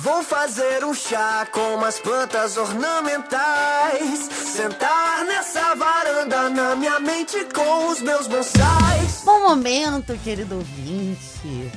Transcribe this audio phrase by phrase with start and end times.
[0.00, 4.28] Vou fazer um chá com umas plantas ornamentais.
[4.30, 9.22] Sentar nessa varanda na minha mente com os meus bonsais.
[9.24, 11.72] Bom momento, querido ouvinte.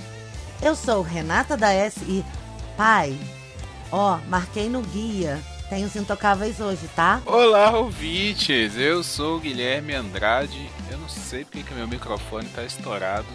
[0.61, 2.23] Eu sou Renata da S e
[2.77, 3.17] pai.
[3.91, 5.39] Ó, marquei no guia.
[5.67, 7.21] Tem os intocáveis hoje, tá?
[7.25, 8.77] Olá, ouvintes.
[8.77, 10.69] Eu sou o Guilherme Andrade.
[10.91, 13.25] Eu não sei porque que meu microfone tá estourado,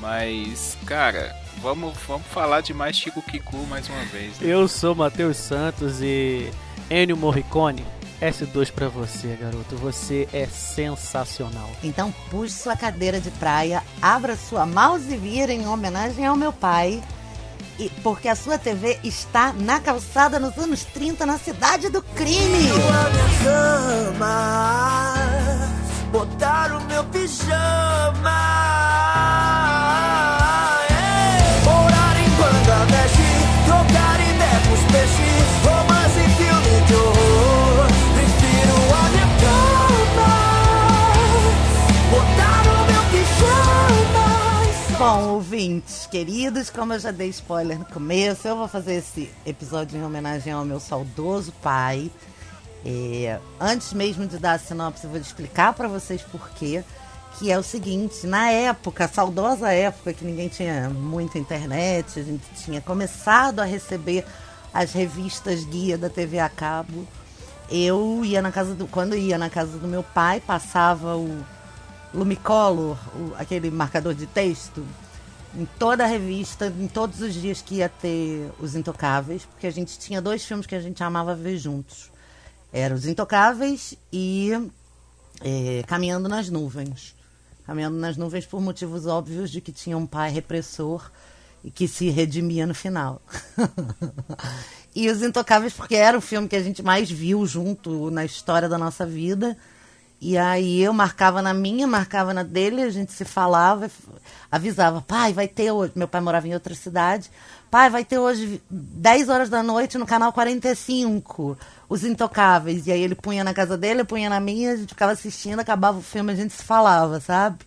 [0.00, 4.38] mas cara, vamos, vamos falar de mais Chico Kiku mais uma vez.
[4.38, 4.52] Né?
[4.52, 6.50] Eu sou Matheus Santos e
[6.90, 7.84] Ennio Morricone.
[8.20, 9.74] S2 para você, garoto.
[9.76, 11.70] Você é sensacional.
[11.82, 16.52] Então puxe sua cadeira de praia, abra sua mouse e vira em homenagem ao meu
[16.52, 17.02] pai.
[17.78, 22.68] E, porque a sua TV está na calçada nos anos 30 na cidade do crime.
[23.42, 25.14] Cama,
[26.12, 29.03] botar o meu pijama.
[44.96, 49.98] Bom, ouvintes queridos, como eu já dei spoiler no começo, eu vou fazer esse episódio
[49.98, 52.08] em homenagem ao meu saudoso pai.
[52.86, 56.84] É, antes mesmo de dar a sinopse, eu vou explicar para vocês por quê.
[57.36, 62.44] Que é o seguinte, na época, saudosa época que ninguém tinha muita internet, a gente
[62.64, 64.24] tinha começado a receber
[64.72, 67.04] as revistas guia da TV a cabo.
[67.68, 68.86] Eu ia na casa do.
[68.86, 71.44] Quando ia na casa do meu pai, passava o
[72.14, 74.86] Lumicolor, o, aquele marcador de texto,
[75.56, 79.70] em toda a revista, em todos os dias que ia ter Os Intocáveis, porque a
[79.70, 82.10] gente tinha dois filmes que a gente amava ver juntos.
[82.72, 84.50] Era Os Intocáveis e
[85.40, 87.14] é, Caminhando nas Nuvens.
[87.66, 91.10] Caminhando nas Nuvens por motivos óbvios de que tinha um pai repressor
[91.62, 93.22] e que se redimia no final.
[94.94, 98.68] e Os Intocáveis porque era o filme que a gente mais viu junto na história
[98.68, 99.56] da nossa vida
[100.20, 103.90] e aí eu marcava na minha, marcava na dele, a gente se falava,
[104.50, 105.92] avisava, pai, vai ter hoje.
[105.94, 107.30] Meu pai morava em outra cidade.
[107.70, 111.58] Pai, vai ter hoje 10 horas da noite no canal 45,
[111.88, 112.86] Os Intocáveis.
[112.86, 115.58] E aí ele punha na casa dele, eu punha na minha, a gente ficava assistindo,
[115.58, 117.58] acabava o filme, a gente se falava, sabe?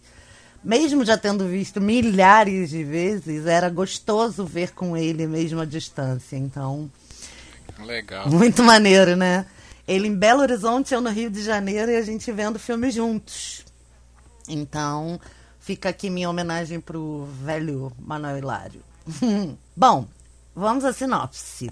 [0.63, 6.35] Mesmo já tendo visto milhares de vezes, era gostoso ver com ele mesmo à distância.
[6.35, 6.89] Então.
[7.85, 8.29] Legal.
[8.29, 9.45] Muito maneiro, né?
[9.87, 13.63] Ele em Belo Horizonte, eu no Rio de Janeiro e a gente vendo filmes juntos.
[14.49, 15.19] Então,
[15.59, 18.81] fica aqui minha homenagem pro velho Manuel Hilário.
[19.75, 20.05] Bom,
[20.53, 21.69] vamos à sinopse.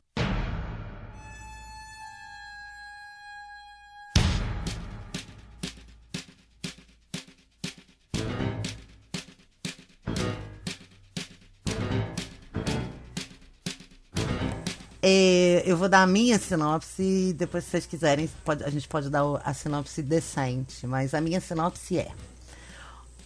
[15.08, 18.88] É, eu vou dar a minha sinopse e depois, se vocês quiserem, pode, a gente
[18.88, 20.88] pode dar a sinopse decente.
[20.88, 22.12] Mas a minha sinopse é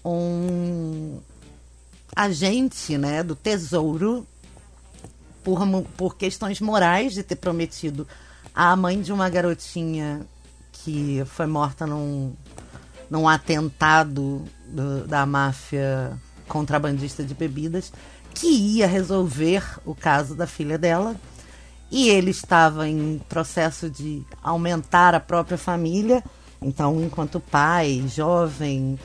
[0.03, 1.21] um
[2.13, 4.27] agente né, do tesouro,
[5.41, 5.61] por,
[5.95, 8.05] por questões morais de ter prometido
[8.53, 10.27] à mãe de uma garotinha
[10.73, 12.33] que foi morta num,
[13.09, 16.11] num atentado do, da máfia
[16.45, 17.93] contrabandista de bebidas,
[18.33, 21.15] que ia resolver o caso da filha dela
[21.91, 26.23] e ele estava em processo de aumentar a própria família.
[26.61, 28.99] Então, enquanto pai, jovem,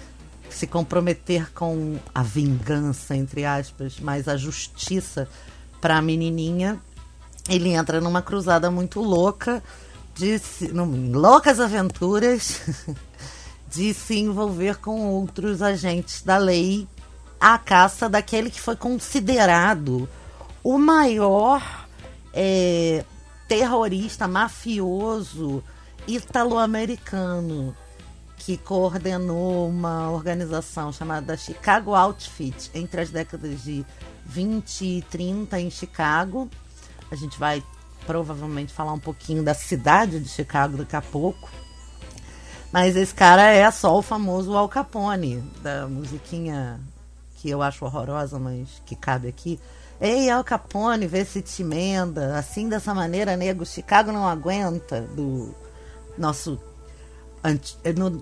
[0.51, 5.29] se comprometer com a vingança, entre aspas, mas a justiça
[5.81, 6.81] para a menininha,
[7.49, 9.63] ele entra numa cruzada muito louca,
[10.15, 12.61] de se, loucas aventuras,
[13.71, 16.87] de se envolver com outros agentes da lei
[17.41, 20.09] à caça daquele que foi considerado
[20.63, 21.84] o maior
[22.35, 23.05] é,
[23.49, 25.63] terrorista, mafioso
[26.07, 27.75] italo-americano
[28.37, 33.87] que coordenou uma organização chamada Chicago Outfit entre as décadas de
[34.27, 36.51] 20 e 30 em Chicago.
[37.11, 37.63] A gente vai
[38.07, 41.49] provavelmente falar um pouquinho da cidade de Chicago daqui a pouco.
[42.71, 46.81] Mas esse cara é só o famoso Al Capone, da musiquinha
[47.37, 49.61] que eu acho horrorosa, mas que cabe aqui.
[50.05, 52.37] Ei, Al Capone, vê se te emenda.
[52.37, 55.55] Assim, dessa maneira, nego, Chicago não aguenta do
[56.19, 56.61] nosso,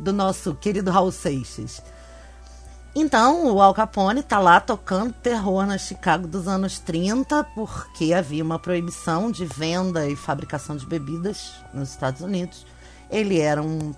[0.01, 1.83] do nosso querido Raul Seixas.
[2.95, 8.45] Então, o Al Capone tá lá tocando terror na Chicago dos anos 30, porque havia
[8.45, 12.65] uma proibição de venda e fabricação de bebidas nos Estados Unidos.
[13.11, 13.93] Ele era um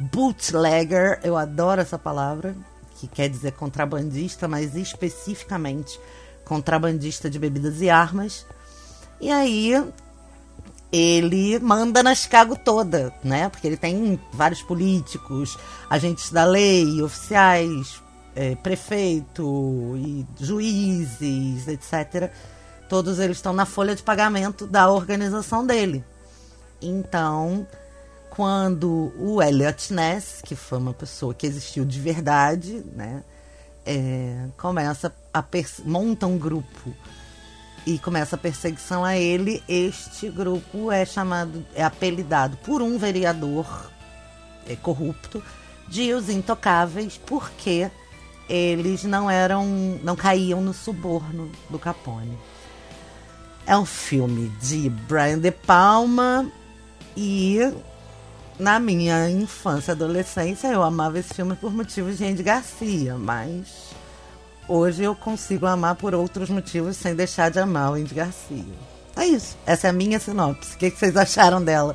[0.00, 2.56] bootlegger, eu adoro essa palavra,
[2.98, 6.00] que quer dizer contrabandista, mas especificamente
[6.52, 8.44] contrabandista de bebidas e armas.
[9.18, 9.72] E aí
[10.92, 13.48] ele manda na Chicago toda, né?
[13.48, 15.56] Porque ele tem vários políticos,
[15.88, 18.02] agentes da lei, oficiais,
[18.36, 22.30] é, prefeito e juízes, etc.
[22.86, 26.04] Todos eles estão na folha de pagamento da organização dele.
[26.82, 27.66] Então,
[28.28, 33.24] quando o Elliot Ness, que foi uma pessoa que existiu de verdade, né?
[33.84, 35.44] É, começa a
[35.84, 36.94] monta um grupo
[37.84, 43.90] e começa a perseguição a ele, este grupo é chamado, é apelidado por um vereador
[44.68, 45.42] é, corrupto
[45.88, 47.90] de os intocáveis, porque
[48.48, 49.66] eles não eram,
[50.02, 52.38] não caíam no suborno do Capone.
[53.66, 56.50] É um filme de Brian De Palma
[57.16, 57.58] e
[58.62, 63.90] na minha infância e adolescência eu amava esse filme por motivos de Andy Garcia, mas
[64.68, 68.64] hoje eu consigo amar por outros motivos sem deixar de amar o Andy Garcia.
[69.16, 69.58] É isso.
[69.66, 70.76] Essa é a minha sinopse.
[70.76, 71.94] O que, vocês acharam dela?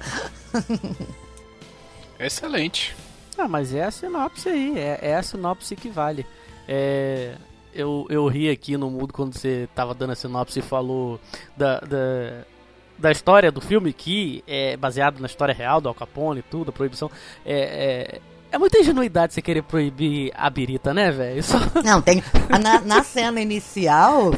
[2.19, 2.95] Excelente.
[3.37, 4.77] Ah, mas é a sinopse aí.
[4.77, 6.25] É, é a sinopse que vale.
[6.67, 7.35] É,
[7.73, 11.17] eu, eu ri aqui no mudo quando você tava dando a sinopse e falou
[11.55, 12.45] da, da,
[12.97, 16.69] da história do filme, que é baseado na história real do Al Capone e tudo,
[16.69, 17.09] a proibição.
[17.45, 18.21] É, é,
[18.51, 21.43] é muita ingenuidade você querer proibir a birita, né, velho?
[21.43, 21.57] Só...
[21.83, 22.23] Não, tem.
[22.61, 24.31] Na, na cena inicial.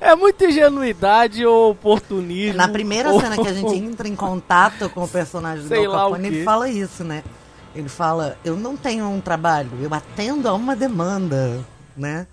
[0.00, 2.56] é muita ingenuidade ou oportunismo.
[2.56, 3.20] Na primeira ou...
[3.20, 6.44] cena que a gente entra em contato com o personagem Sei do Al Capone, ele
[6.44, 7.22] fala isso, né?
[7.74, 11.64] Ele fala: Eu não tenho um trabalho, eu atendo a uma demanda,
[11.96, 12.26] né?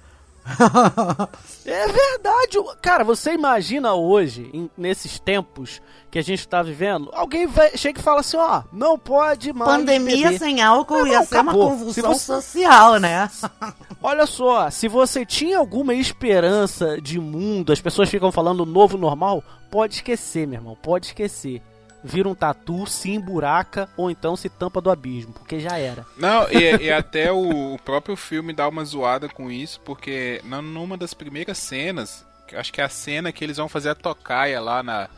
[1.66, 2.58] é verdade.
[2.82, 8.00] Cara, você imagina hoje, em, nesses tempos que a gente está vivendo, alguém vai, chega
[8.00, 10.40] e fala assim, ó, não pode mais Pandemia beber.
[10.40, 12.26] sem álcool ia ser uma convulsão você...
[12.26, 13.30] social, né?
[14.04, 19.44] Olha só, se você tinha alguma esperança de mundo, as pessoas ficam falando novo normal,
[19.70, 21.62] pode esquecer, meu irmão, pode esquecer
[22.04, 26.06] vira um tatu, se emburaca ou então se tampa do abismo, porque já era.
[26.18, 30.98] Não, e, e até o, o, próprio filme dá uma zoada com isso, porque numa
[30.98, 34.82] das primeiras cenas, acho que é a cena que eles vão fazer a tocaia lá
[34.82, 35.10] na,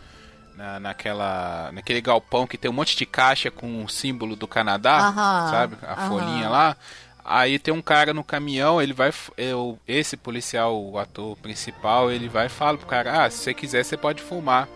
[0.55, 5.07] na, naquela, naquele galpão que tem um monte de caixa com o símbolo do Canadá,
[5.07, 5.77] aham, sabe?
[5.83, 6.09] A aham.
[6.09, 6.77] folhinha lá.
[7.25, 9.13] Aí tem um cara no caminhão, ele vai.
[9.37, 13.53] Eu, esse policial, o ator principal, ele vai e fala pro cara: Ah, se você
[13.53, 14.67] quiser, você pode fumar.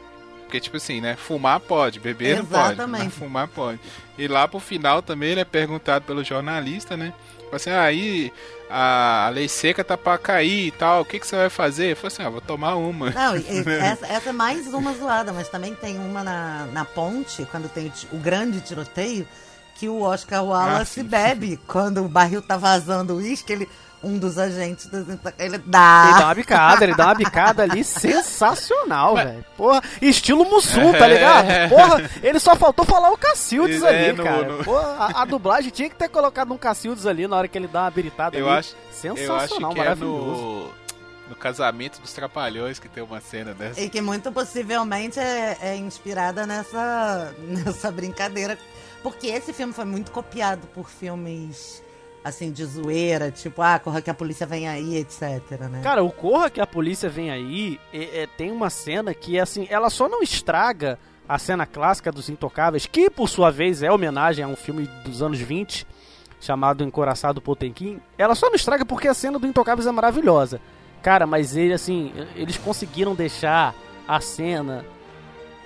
[0.48, 1.18] Porque, tipo assim, né?
[1.18, 2.78] Fumar pode, beber Exatamente.
[2.78, 3.04] não pode.
[3.04, 3.80] Mas fumar pode.
[4.18, 7.14] E lá pro final também ele é perguntado pelo jornalista, né?
[7.52, 8.32] Assim, ah, aí
[8.70, 11.92] a, lei seca tá pra cair e tal, o que, que você vai fazer?
[11.92, 13.12] Eu falei assim, ah, vou tomar uma.
[13.12, 13.36] Não,
[13.82, 17.92] essa, essa, é mais uma zoada, mas também tem uma na, na ponte, quando tem
[18.12, 19.28] o grande tiroteio,
[19.76, 23.70] que o Oscar Wallace ah, bebe quando o barril tá vazando o uísque, ele
[24.04, 24.90] um dos agentes
[25.40, 26.10] ele dá.
[26.10, 29.46] Ele dá uma bicada, ele dá uma bicada ali sensacional, velho.
[29.56, 31.50] Porra, estilo Mussum, tá ligado?
[31.50, 31.68] É.
[31.68, 34.44] Porra, ele só faltou falar o Cacildes é, ali, no, cara.
[34.44, 34.64] No...
[34.64, 37.68] Porra, a, a, dublagem tinha que ter colocado um Cacildes ali na hora que ele
[37.68, 38.60] dá uma habilitada eu ali.
[38.60, 40.32] Acho, Sensacional, eu acho que maravilhoso.
[40.32, 40.44] É
[40.74, 40.88] no...
[41.28, 43.82] No casamento dos Trapalhões que tem uma cena dessa.
[43.82, 48.58] E que muito possivelmente é, é inspirada nessa, nessa brincadeira.
[49.04, 51.84] Porque esse filme foi muito copiado por filmes
[52.28, 55.82] assim, de zoeira, tipo, ah, corra que a polícia vem aí, etc, né?
[55.82, 59.68] Cara, o Corra que a polícia vem aí é, é, tem uma cena que, assim,
[59.70, 64.44] ela só não estraga a cena clássica dos Intocáveis, que por sua vez é homenagem
[64.44, 65.86] a um filme dos anos 20,
[66.40, 68.00] chamado Encoraçado Potemkin.
[68.18, 70.62] Ela só não estraga porque a cena do Intocáveis é maravilhosa.
[71.02, 73.76] Cara, mas ele, assim, eles conseguiram deixar
[74.08, 74.86] a cena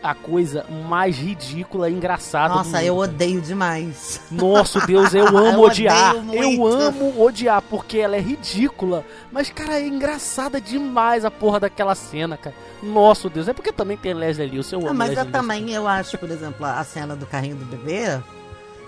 [0.03, 4.20] a coisa mais ridícula e engraçada Nossa, eu odeio demais.
[4.31, 6.15] Nossa, Deus, eu amo eu odiar.
[6.34, 9.05] Eu amo odiar, porque ela é ridícula.
[9.31, 12.55] Mas, cara, é engraçada demais a porra daquela cena, cara.
[12.81, 15.72] Nossa, Deus, é porque também tem Leslie Nielsen, eu amo ah, Mas Leslie eu também,
[15.72, 18.20] eu acho, por exemplo, a cena do carrinho do bebê,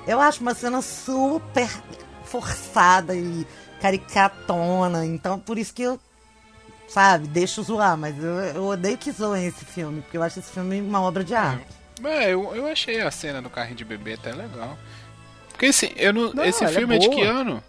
[0.07, 1.69] eu acho uma cena super
[2.23, 3.45] forçada e
[3.79, 5.05] caricatona.
[5.05, 5.99] Então, por isso que eu
[6.87, 10.51] sabe, deixa zoar, mas eu, eu odeio que zoem esse filme, porque eu acho esse
[10.51, 11.65] filme uma obra de arte.
[12.03, 14.77] É, eu, eu achei a cena do carrinho de bebê até legal.
[15.49, 17.63] Porque assim, eu não, não esse é filme é, é, de que ano?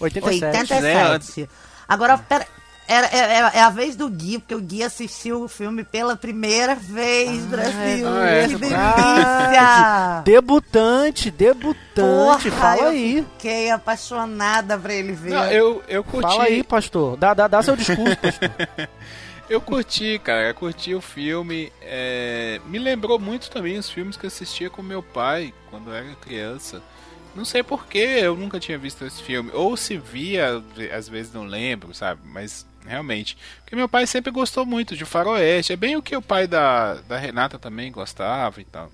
[0.00, 0.72] 87.
[0.72, 1.40] 87.
[1.40, 1.48] Né?
[1.88, 2.46] Agora, pera,
[2.88, 6.74] é, é, é, a vez do Gui, porque o Gui assistiu o filme pela primeira
[6.74, 8.08] vez, ah, Brasil.
[8.08, 8.48] Ah, é.
[8.48, 10.22] Que delícia!
[10.24, 13.26] Debutante, debutante, Porra, fala aí.
[13.36, 15.32] Fiquei apaixonada pra ele ver.
[15.32, 16.30] Não, eu, eu curti.
[16.30, 17.18] Fala aí, pastor.
[17.18, 18.50] Dá, dá, dá seu discurso, pastor.
[19.50, 20.48] eu curti, cara.
[20.48, 21.70] Eu curti o filme.
[21.82, 22.58] É...
[22.64, 26.14] Me lembrou muito também os filmes que eu assistia com meu pai quando eu era
[26.22, 26.82] criança.
[27.34, 29.50] Não sei porquê, eu nunca tinha visto esse filme.
[29.52, 30.62] Ou se via,
[30.96, 32.22] às vezes não lembro, sabe?
[32.24, 33.36] Mas realmente.
[33.60, 35.72] Porque meu pai sempre gostou muito de faroeste.
[35.72, 38.90] É bem o que o pai da, da Renata também gostava e tal.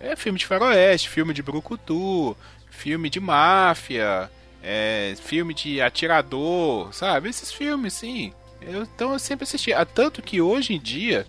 [0.00, 2.36] É filme de faroeste, filme de brucutu,
[2.70, 4.30] filme de máfia,
[4.62, 7.28] é, filme de atirador, sabe?
[7.28, 8.32] Esses filmes, sim.
[8.60, 9.70] Eu, então eu sempre assisti.
[9.94, 11.26] Tanto que hoje em dia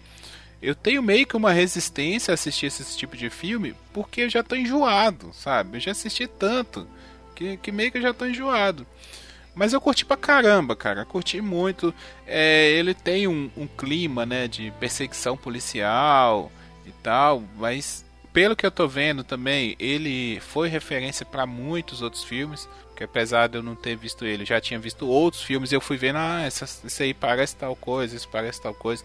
[0.61, 4.43] eu tenho meio que uma resistência a assistir esse tipo de filme porque eu já
[4.43, 5.77] tô enjoado, sabe?
[5.77, 6.87] Eu já assisti tanto
[7.35, 8.85] que, que meio que eu já tô enjoado.
[9.59, 11.03] Mas eu curti pra caramba, cara.
[11.03, 11.93] Curti muito.
[12.25, 16.49] É, ele tem um, um, clima, né, de perseguição policial
[16.85, 22.23] e tal, mas pelo que eu tô vendo também, ele foi referência para muitos outros
[22.23, 22.69] filmes.
[22.95, 25.73] Que apesar de eu não ter visto ele, já tinha visto outros filmes.
[25.73, 29.03] Eu fui vendo, ah, essa, isso aí parece tal coisa, isso parece tal coisa.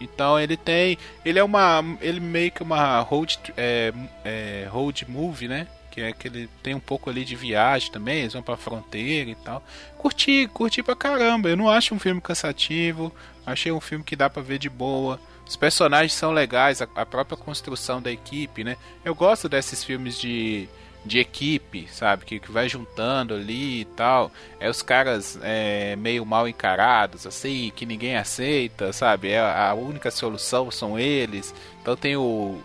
[0.00, 3.92] Então ele tem, ele é uma, ele meio que uma road, é,
[4.24, 5.66] é, road movie, né?
[5.90, 9.30] Que é que ele tem um pouco ali de viagem também, eles vão pra fronteira
[9.30, 9.62] e tal.
[9.98, 11.48] Curti, curti pra caramba.
[11.48, 13.12] Eu não acho um filme cansativo,
[13.44, 15.20] achei um filme que dá pra ver de boa.
[15.46, 18.76] Os personagens são legais, a, a própria construção da equipe, né?
[19.04, 20.68] Eu gosto desses filmes de
[21.04, 22.24] de equipe, sabe?
[22.24, 24.30] Que, que vai juntando ali e tal.
[24.58, 29.30] É os caras é, meio mal encarados, assim, que ninguém aceita, sabe?
[29.30, 31.54] É, a única solução são eles.
[31.80, 32.62] Então tem o,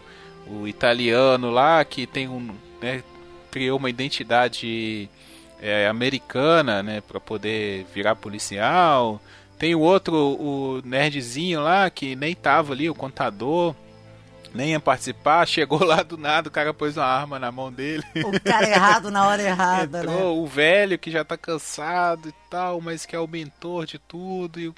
[0.47, 2.53] o italiano lá que tem um.
[2.81, 3.03] Né,
[3.55, 5.09] criou uma identidade
[5.61, 6.99] é, americana, né?
[6.99, 9.21] Pra poder virar policial.
[9.57, 13.73] Tem o outro, o nerdzinho lá, que nem tava ali, o contador
[14.53, 18.03] nem ia participar, chegou lá do nada, o cara pôs uma arma na mão dele.
[18.25, 20.41] O cara errado na hora errada, Entrou, né?
[20.41, 24.59] O velho que já tá cansado e tal, mas que é o mentor de tudo.
[24.59, 24.73] E,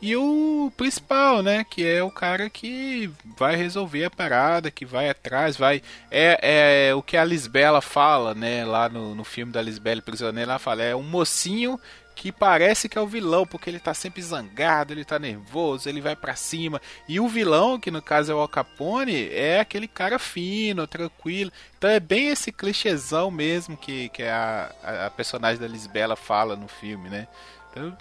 [0.00, 1.64] e o principal, né?
[1.64, 5.80] Que é o cara que vai resolver a parada, que vai atrás, vai.
[6.10, 8.64] É, é o que a Lisbela fala, né?
[8.64, 11.78] Lá no, no filme da Lisbela Prisioneira, ela fala: é um mocinho
[12.14, 16.00] que parece que é o vilão, porque ele tá sempre zangado, ele tá nervoso, ele
[16.00, 16.80] vai para cima.
[17.08, 21.50] E o vilão, que no caso é o Al Capone, é aquele cara fino, tranquilo.
[21.76, 24.70] Então é bem esse clichêzão mesmo que, que a,
[25.06, 27.26] a, personagem da Lisbela fala no filme, né?
[27.70, 27.96] Então,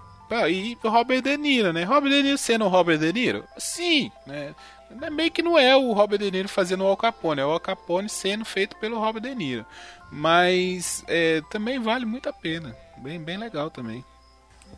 [0.50, 1.84] e o Robert De Niro, né?
[1.84, 3.44] Robert De Niro sendo o Robert De Niro?
[3.58, 4.56] Sim, né?
[5.02, 7.52] É meio que não é o Robert De Niro fazendo o Al Capone, é o
[7.52, 9.66] Al Capone sendo feito pelo Robert De Niro.
[10.12, 12.76] Mas é, também vale muito a pena.
[12.98, 14.04] Bem, bem legal também.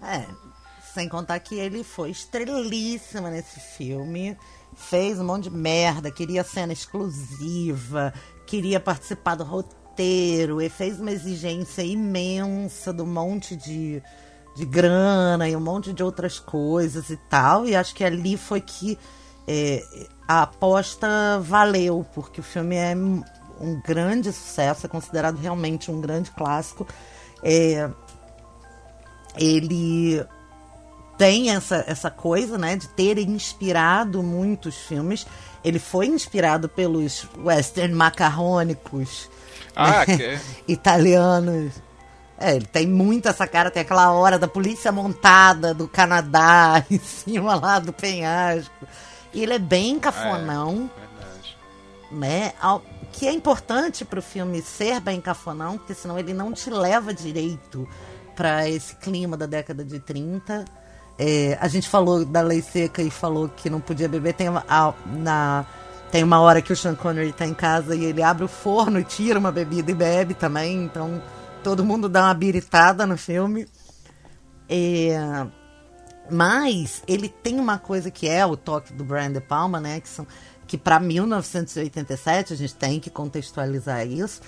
[0.01, 0.25] É,
[0.93, 4.37] sem contar que ele foi estrelíssima nesse filme.
[4.75, 8.13] Fez um monte de merda, queria cena exclusiva,
[8.45, 14.01] queria participar do roteiro, e fez uma exigência imensa do monte de,
[14.55, 17.65] de grana e um monte de outras coisas e tal.
[17.65, 18.97] E acho que ali foi que
[19.47, 19.83] é,
[20.27, 21.07] a aposta
[21.41, 26.87] valeu, porque o filme é um grande sucesso, é considerado realmente um grande clássico.
[27.41, 27.89] É,
[29.37, 30.23] ele
[31.17, 35.25] tem essa, essa coisa, né, de ter inspirado muitos filmes.
[35.63, 39.29] Ele foi inspirado pelos western macarrônicos
[39.75, 40.39] ah, né, que...
[40.71, 41.73] italianos.
[42.43, 46.99] É, ele tem muito essa cara, tem aquela hora da polícia montada do Canadá em
[46.99, 48.85] cima lá do penhasco.
[49.33, 50.91] E ele é bem cafonão.
[52.11, 52.53] É, né?
[53.13, 57.13] Que é importante para o filme ser bem cafonão, porque senão ele não te leva
[57.13, 57.87] direito
[58.35, 60.65] para esse clima da década de 30.
[61.17, 64.33] É, a gente falou da lei seca e falou que não podia beber.
[64.33, 65.65] Tem uma, a, na,
[66.11, 68.99] tem uma hora que o Sean Connery está em casa e ele abre o forno
[68.99, 70.83] e tira uma bebida e bebe também.
[70.83, 71.21] Então
[71.63, 73.65] todo mundo dá uma biritada no filme.
[74.69, 75.17] É,
[76.29, 79.99] mas ele tem uma coisa que é o toque do Brian De Palma, né?
[79.99, 80.27] Que, são,
[80.67, 84.41] que para 1987 a gente tem que contextualizar isso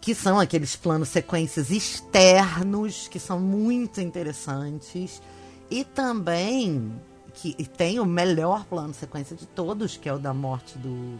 [0.00, 5.22] que são aqueles planos sequências externos que são muito interessantes
[5.70, 6.92] e também
[7.32, 11.18] que tem o melhor plano sequência de todos que é o da morte do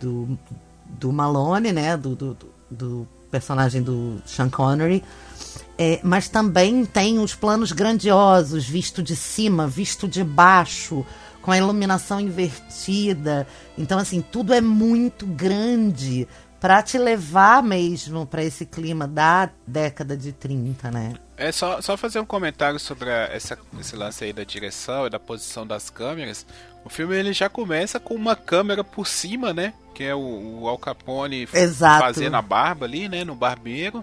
[0.00, 0.38] do,
[0.86, 2.36] do Malone né do, do,
[2.70, 5.02] do personagem do Sean Connery
[5.76, 11.04] é, mas também tem os planos grandiosos visto de cima visto de baixo
[11.42, 16.26] com a iluminação invertida então assim tudo é muito grande
[16.60, 21.14] para te levar mesmo para esse clima da década de 30, né?
[21.36, 25.10] É só, só fazer um comentário sobre a, essa, esse lance aí da direção e
[25.10, 26.44] da posição das câmeras.
[26.88, 29.74] O filme ele já começa com uma câmera por cima, né?
[29.94, 32.00] Que é o, o Al Capone Exato.
[32.02, 33.24] fazendo a barba ali, né?
[33.24, 34.02] No barbeiro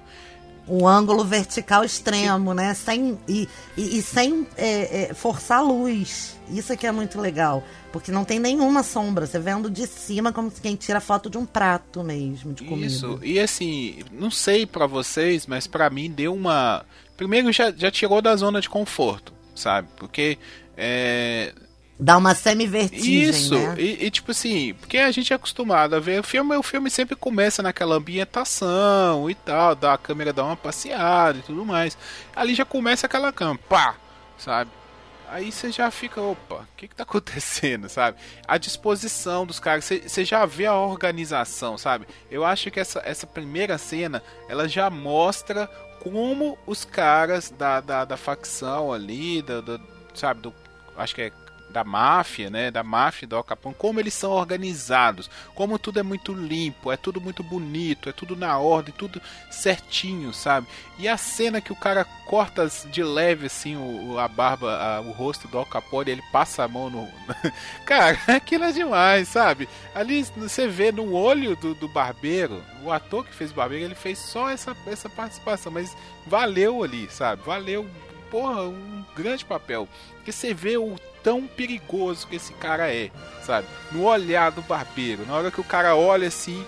[0.68, 2.76] um ângulo vertical extremo, né?
[2.76, 6.40] Sem, e, e, e sem é, é, forçar a luz.
[6.50, 7.64] Isso aqui é muito legal.
[7.92, 9.26] Porque não tem nenhuma sombra.
[9.26, 12.88] Você vendo de cima como quem tira foto de um prato mesmo, de comida.
[12.88, 13.20] Isso.
[13.24, 16.86] E assim, não sei para vocês, mas para mim deu uma.
[17.18, 19.34] Primeiro já, já tirou da zona de conforto.
[19.56, 19.88] sabe?
[19.98, 20.38] Porque
[20.78, 21.54] é,
[21.98, 23.76] Dá uma semi-vertigem, Isso, né?
[23.78, 26.90] e, e, tipo assim, porque a gente é acostumado a ver o filme, o filme
[26.90, 31.98] sempre começa naquela ambientação e tal, dá a câmera dá uma passeada e tudo mais.
[32.36, 33.96] Ali já começa aquela câmera, pá,
[34.38, 34.72] sabe?
[35.30, 38.18] Aí você já fica, opa, o que que tá acontecendo, sabe?
[38.46, 42.06] A disposição dos caras, você já vê a organização, sabe?
[42.30, 45.68] Eu acho que essa, essa primeira cena, ela já mostra
[46.04, 49.82] como os caras da, da, da facção ali, do,
[50.14, 50.54] sabe, do,
[50.98, 51.32] acho que é
[51.70, 53.46] da máfia, né, da máfia do Al
[53.78, 58.36] como eles são organizados, como tudo é muito limpo, é tudo muito bonito, é tudo
[58.36, 60.68] na ordem, tudo certinho, sabe?
[60.98, 65.12] E a cena que o cara corta de leve assim o, a barba, a, o
[65.12, 67.10] rosto do Al Capone, ele passa a mão no,
[67.86, 69.68] cara, aquilo é demais, sabe?
[69.94, 73.96] Ali você vê no olho do, do barbeiro, o ator que fez o barbeiro, ele
[73.96, 75.96] fez só essa essa participação, mas
[76.26, 77.42] valeu ali, sabe?
[77.44, 77.86] Valeu
[78.36, 79.88] porra, um grande papel.
[80.16, 83.10] Porque você vê o tão perigoso que esse cara é,
[83.44, 83.68] sabe?
[83.92, 85.26] No olhar do barbeiro.
[85.26, 86.64] Na hora que o cara olha assim,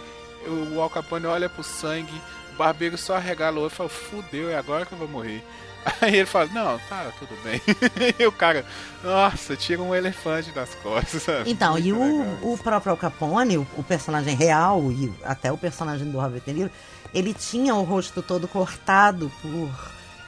[0.74, 2.20] o Al Capone olha pro sangue,
[2.54, 5.44] o barbeiro só olho e fala, fudeu, é agora que eu vou morrer.
[6.02, 7.62] Aí ele fala, não, tá, tudo bem.
[8.18, 8.66] e o cara,
[9.04, 11.52] nossa, tira um elefante das costas, sabe?
[11.52, 15.58] Então, Muito e o, o próprio Al Capone, o, o, personagem real, e até o
[15.58, 16.72] personagem do Robert De Niro,
[17.14, 19.70] ele tinha o rosto todo cortado por...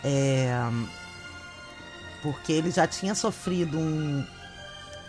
[0.04, 0.54] É,
[2.22, 4.26] porque ele já tinha sofrido um,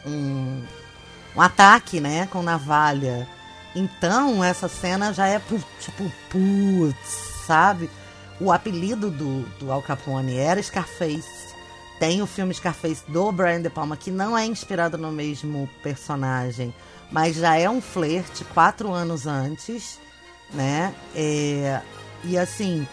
[0.07, 0.65] um,
[1.37, 3.27] um ataque, né, com navalha.
[3.75, 5.41] Então, essa cena já é
[5.81, 7.89] tipo, putz, sabe?
[8.41, 11.51] O apelido do, do Al Capone era Scarface.
[11.99, 16.75] Tem o filme Scarface do Brian De Palma, que não é inspirado no mesmo personagem,
[17.13, 20.01] mas já é um flerte quatro anos antes,
[20.53, 20.95] né?
[21.15, 21.83] É,
[22.25, 22.89] e assim,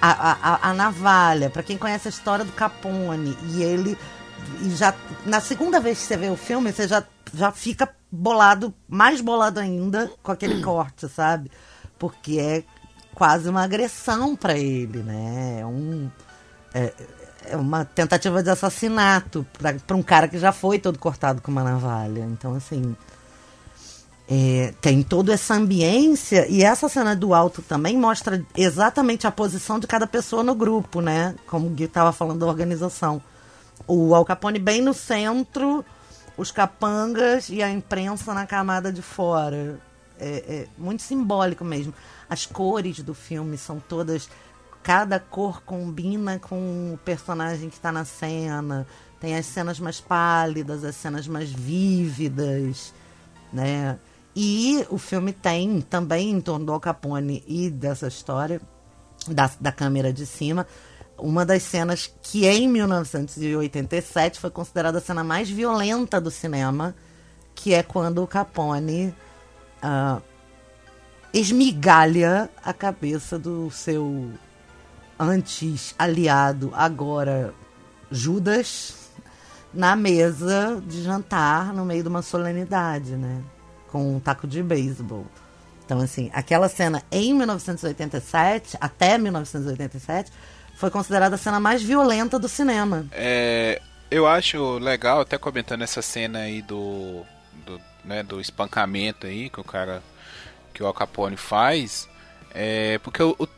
[0.00, 3.96] a, a, a navalha, para quem conhece a história do Capone, e ele
[4.62, 4.94] e já
[5.26, 9.60] na segunda vez que você vê o filme, você já, já fica bolado, mais bolado
[9.60, 11.50] ainda com aquele corte, sabe?
[11.98, 12.64] Porque é
[13.14, 15.60] quase uma agressão para ele, né?
[15.60, 16.10] É um
[16.72, 16.92] é,
[17.46, 19.46] é uma tentativa de assassinato
[19.86, 22.20] para um cara que já foi todo cortado com uma navalha.
[22.20, 22.96] Então, assim,
[24.32, 29.80] é, tem toda essa ambiência e essa cena do alto também mostra exatamente a posição
[29.80, 31.34] de cada pessoa no grupo, né?
[31.48, 33.20] Como o Gui estava falando da organização.
[33.88, 35.84] O Al Capone bem no centro,
[36.36, 39.80] os capangas e a imprensa na camada de fora.
[40.16, 41.92] É, é muito simbólico mesmo.
[42.28, 44.30] As cores do filme são todas.
[44.80, 48.86] Cada cor combina com o personagem que está na cena.
[49.18, 52.94] Tem as cenas mais pálidas, as cenas mais vívidas,
[53.52, 53.98] né?
[54.34, 58.60] E o filme tem também em torno do Al Capone e dessa história
[59.26, 60.66] da, da câmera de cima
[61.20, 66.94] uma das cenas que em 1987 foi considerada a cena mais violenta do cinema,
[67.54, 69.14] que é quando o Capone
[69.82, 70.22] uh,
[71.32, 74.30] esmigalha a cabeça do seu
[75.18, 77.52] antes aliado, agora
[78.10, 79.10] Judas,
[79.72, 83.42] na mesa de jantar no meio de uma solenidade, né?
[83.90, 85.26] Com um taco de beisebol.
[85.84, 90.30] Então, assim, aquela cena em 1987, até 1987,
[90.76, 93.06] foi considerada a cena mais violenta do cinema.
[93.10, 97.24] É, eu acho legal, até comentando essa cena aí do,
[97.66, 100.02] do, né, do espancamento aí que o cara,
[100.72, 102.08] que o Al Capone faz,
[102.54, 103.48] é, porque o, o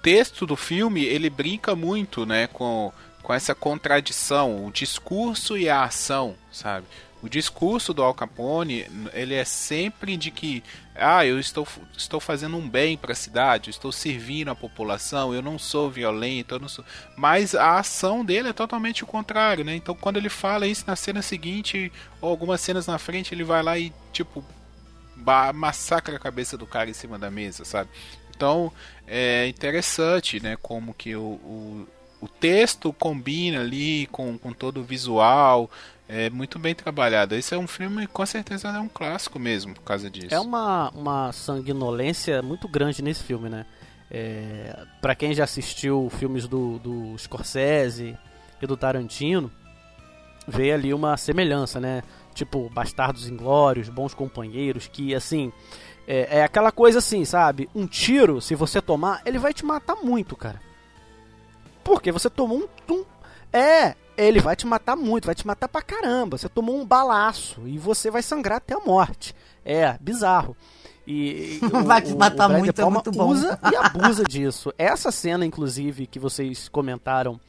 [0.00, 5.84] texto do filme, ele brinca muito, né, com, com essa contradição, o discurso e a
[5.84, 6.86] ação, sabe?
[7.22, 10.62] O discurso do Al Capone, ele é sempre de que,
[10.94, 15.42] ah, eu estou, estou fazendo um bem para a cidade, estou servindo a população, eu
[15.42, 16.84] não sou violento, eu não sou...
[17.16, 19.74] Mas a ação dele é totalmente o contrário, né?
[19.74, 23.62] Então quando ele fala isso na cena seguinte, ou algumas cenas na frente, ele vai
[23.62, 24.42] lá e, tipo,
[25.54, 27.90] massacra a cabeça do cara em cima da mesa, sabe?
[28.34, 28.72] Então
[29.06, 30.56] é interessante, né?
[30.62, 31.88] Como que o, o,
[32.22, 35.70] o texto combina ali com, com todo o visual,
[36.12, 37.36] é muito bem trabalhado.
[37.36, 40.34] Esse é um filme, com certeza, é um clássico mesmo, por causa disso.
[40.34, 43.64] É uma, uma sanguinolência muito grande nesse filme, né?
[44.10, 48.18] É, para quem já assistiu filmes do, do Scorsese
[48.60, 49.52] e do Tarantino,
[50.48, 52.02] vê ali uma semelhança, né?
[52.34, 55.52] Tipo, Bastardos Inglórios, Bons Companheiros, que assim.
[56.08, 57.70] É, é aquela coisa assim, sabe?
[57.72, 60.60] Um tiro, se você tomar, ele vai te matar muito, cara.
[61.84, 63.04] Porque você tomou um, um
[63.52, 63.94] é,
[64.26, 66.38] ele vai te matar muito, vai te matar pra caramba.
[66.38, 69.34] Você tomou um balaço e você vai sangrar até a morte.
[69.64, 70.56] É, bizarro.
[71.06, 73.28] E, o, vai te matar muito, é muito bom.
[73.28, 74.72] usa e abusa disso.
[74.78, 77.40] Essa cena, inclusive, que vocês comentaram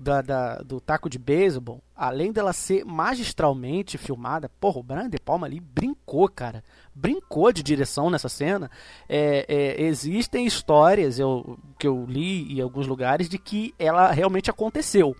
[0.00, 5.18] da, da, do taco de beisebol, além dela ser magistralmente filmada, porra, o Brian De
[5.18, 6.64] Palma ali brincou, cara.
[6.94, 8.70] Brincou de direção nessa cena.
[9.06, 14.50] É, é, existem histórias eu, que eu li em alguns lugares de que ela realmente
[14.50, 15.14] aconteceu.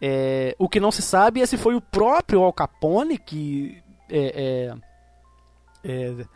[0.00, 4.72] É, o que não se sabe é se foi o próprio Al Capone que é,
[5.84, 6.26] é, é,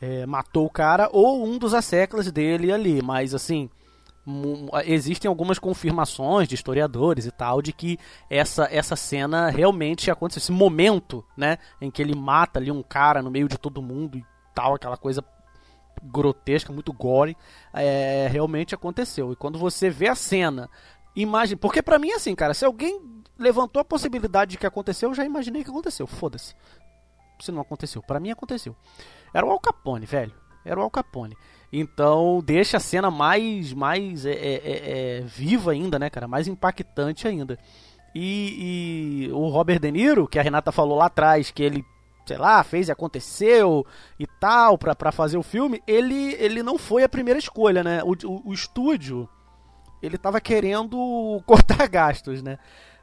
[0.00, 3.00] é matou o cara ou um dos asseclas dele ali.
[3.02, 3.70] Mas assim,
[4.84, 7.98] existem algumas confirmações de historiadores e tal de que
[8.28, 10.40] essa, essa cena realmente aconteceu.
[10.40, 14.18] Esse momento, né, em que ele mata ali um cara no meio de todo mundo
[14.18, 14.24] e
[14.54, 15.24] tal, aquela coisa
[16.02, 17.36] grotesca, muito gore,
[17.72, 19.32] é, realmente aconteceu.
[19.32, 20.68] E quando você vê a cena,
[21.16, 23.00] imagine, porque para mim é assim, cara, se alguém
[23.38, 26.06] levantou a possibilidade de que aconteceu, eu já imaginei que aconteceu.
[26.06, 26.54] Foda-se.
[27.40, 28.74] Se não aconteceu, para mim aconteceu.
[29.32, 30.32] Era o Al Capone, velho.
[30.64, 31.36] Era o Al Capone.
[31.72, 36.26] Então deixa a cena mais, mais é, é, é, é, viva ainda, né, cara?
[36.26, 37.58] Mais impactante ainda.
[38.14, 41.84] E, e, o Robert De Niro, que a Renata falou lá atrás, que ele,
[42.24, 43.84] sei lá, fez e aconteceu
[44.18, 48.02] e tal, pra, pra fazer o filme, ele, ele não foi a primeira escolha, né?
[48.02, 49.28] O, o, o estúdio,
[50.06, 52.58] ele tava querendo cortar gastos, né?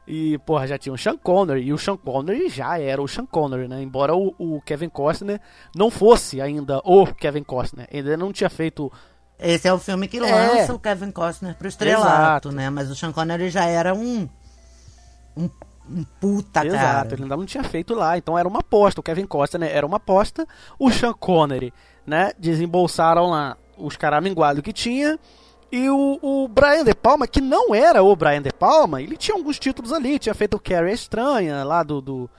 [0.06, 3.26] E, porra, já tinha o Sean Connery, e o Sean Connery já era o Sean
[3.26, 3.82] Connery, né?
[3.82, 5.39] Embora o, o Kevin Costner
[5.74, 8.92] não fosse ainda o Kevin Costner, ainda não tinha feito
[9.39, 10.74] esse é o filme que lança é.
[10.74, 12.52] o Kevin Costner pro estrelato, Exato.
[12.52, 12.70] né?
[12.70, 14.28] Mas o Sean Connery já era um.
[15.36, 15.50] Um,
[15.89, 17.13] um puta Exato, cara.
[17.13, 18.18] ele ainda não tinha feito lá.
[18.18, 19.02] Então era uma aposta.
[19.02, 20.48] O Kevin Costner era uma aposta.
[20.80, 21.74] O Sean Connery,
[22.06, 22.32] né?
[22.39, 25.20] Desembolsaram lá os caraminguados que tinha.
[25.74, 29.36] E o, o Brian De Palma, que não era o Brian De Palma, ele tinha
[29.36, 32.30] alguns títulos ali, tinha feito o Carrie Estranha, lá do, do,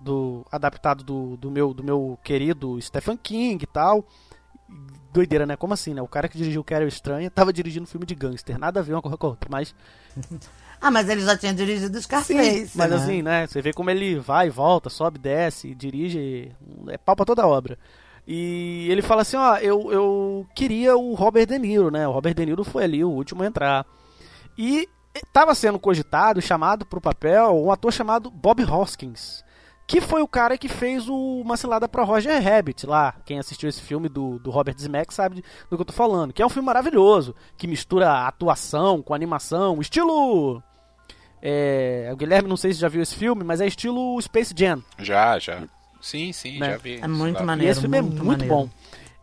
[0.00, 4.06] do adaptado do, do, meu, do meu querido Stephen King e tal.
[5.12, 5.56] Doideira, né?
[5.56, 6.00] Como assim, né?
[6.02, 8.92] O cara que dirigiu Carrie Estranha tava dirigindo um filme de gangster, nada a ver
[8.92, 9.74] uma coisa com a outra, mas...
[10.80, 12.96] ah, mas ele já tinha dirigido Scarface, Sim, mas né?
[12.96, 13.46] assim, né?
[13.48, 16.52] Você vê como ele vai e volta, sobe, desce, dirige,
[16.86, 17.76] é pau pra toda a obra.
[18.26, 22.08] E ele fala assim, ó, eu, eu queria o Robert De Niro, né?
[22.08, 23.86] O Robert De Niro foi ali o último a entrar.
[24.56, 29.44] E estava sendo cogitado, chamado para o papel, um ator chamado Bob Hoskins,
[29.86, 33.14] que foi o cara que fez o Uma Cilada para Roger Rabbit lá.
[33.26, 36.32] Quem assistiu esse filme do, do Robert Zemeckis sabe do que eu tô falando.
[36.32, 40.62] Que é um filme maravilhoso, que mistura atuação com animação, estilo...
[41.46, 44.82] É, o Guilherme não sei se já viu esse filme, mas é estilo Space Jam.
[44.98, 45.64] Já, já.
[46.04, 46.72] Sim, sim, né?
[46.72, 47.00] já vi.
[47.00, 47.46] É muito lá.
[47.46, 47.70] maneiro.
[47.70, 48.68] E esse filme é muito é muito bom.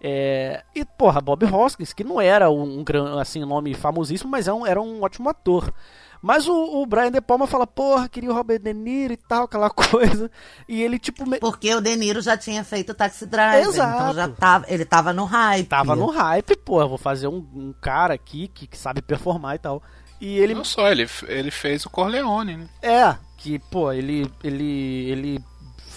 [0.04, 4.58] É, e, porra, Bob Hoskins, que não era um, um assim, nome famosíssimo, mas era
[4.58, 5.72] é um, era um ótimo ator.
[6.20, 9.44] Mas o, o, Brian De Palma fala, porra, queria o Robert De Niro e tal,
[9.44, 10.30] aquela coisa.
[10.68, 11.28] E ele, tipo.
[11.30, 11.40] Me...
[11.40, 13.68] Porque o De Niro já tinha feito Taxi Driver.
[13.68, 14.02] Exato.
[14.02, 14.66] Então já tava.
[14.68, 15.68] Ele tava no hype.
[15.68, 19.60] Tava no hype, pô, vou fazer um, um cara aqui que, que, sabe performar e
[19.60, 19.84] tal.
[20.20, 20.56] E ele.
[20.56, 22.70] Não só, ele, ele fez o Corleone, né?
[22.82, 24.32] É, que, pô, ele.
[24.44, 25.10] ele.
[25.12, 25.51] ele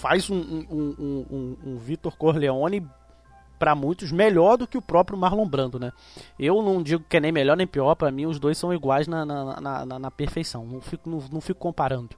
[0.05, 2.87] faz um, um, um, um Vitor Corleone
[3.57, 5.91] para muitos melhor do que o próprio Marlon Brando, né?
[6.37, 9.07] Eu não digo que é nem melhor nem pior, para mim os dois são iguais
[9.07, 12.15] na, na, na, na, perfeição, não fico, não, não fico comparando.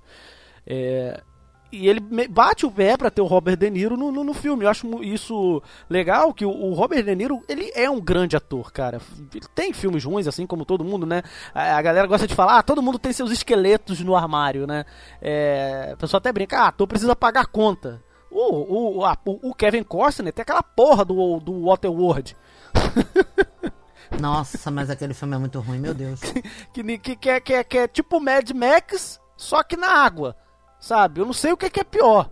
[0.65, 1.23] É,
[1.71, 1.99] e ele
[2.29, 4.63] bate o pé para ter o Robert De Niro no, no, no, filme.
[4.63, 8.71] Eu acho isso legal, que o, o, Robert De Niro, ele é um grande ator,
[8.71, 9.01] cara.
[9.33, 11.21] Ele tem filmes ruins, assim como todo mundo, né?
[11.53, 14.85] A, a galera gosta de falar, ah, todo mundo tem seus esqueletos no armário, né?
[15.21, 18.01] É, a pessoa até brinca, ah, ator precisa pagar conta.
[18.31, 22.35] O, o, a, o Kevin Costner tem aquela porra do, do Waterworld.
[24.19, 26.21] Nossa, mas aquele filme é muito ruim, meu Deus.
[26.73, 30.35] que, que, que, é, que, é, que é tipo Mad Max, só que na água.
[30.79, 31.21] Sabe?
[31.21, 32.29] Eu não sei o que, que é pior.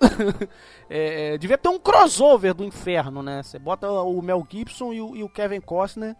[0.88, 3.42] é, devia ter um crossover do inferno, né?
[3.42, 6.16] Você bota o Mel Gibson e o, e o Kevin Costner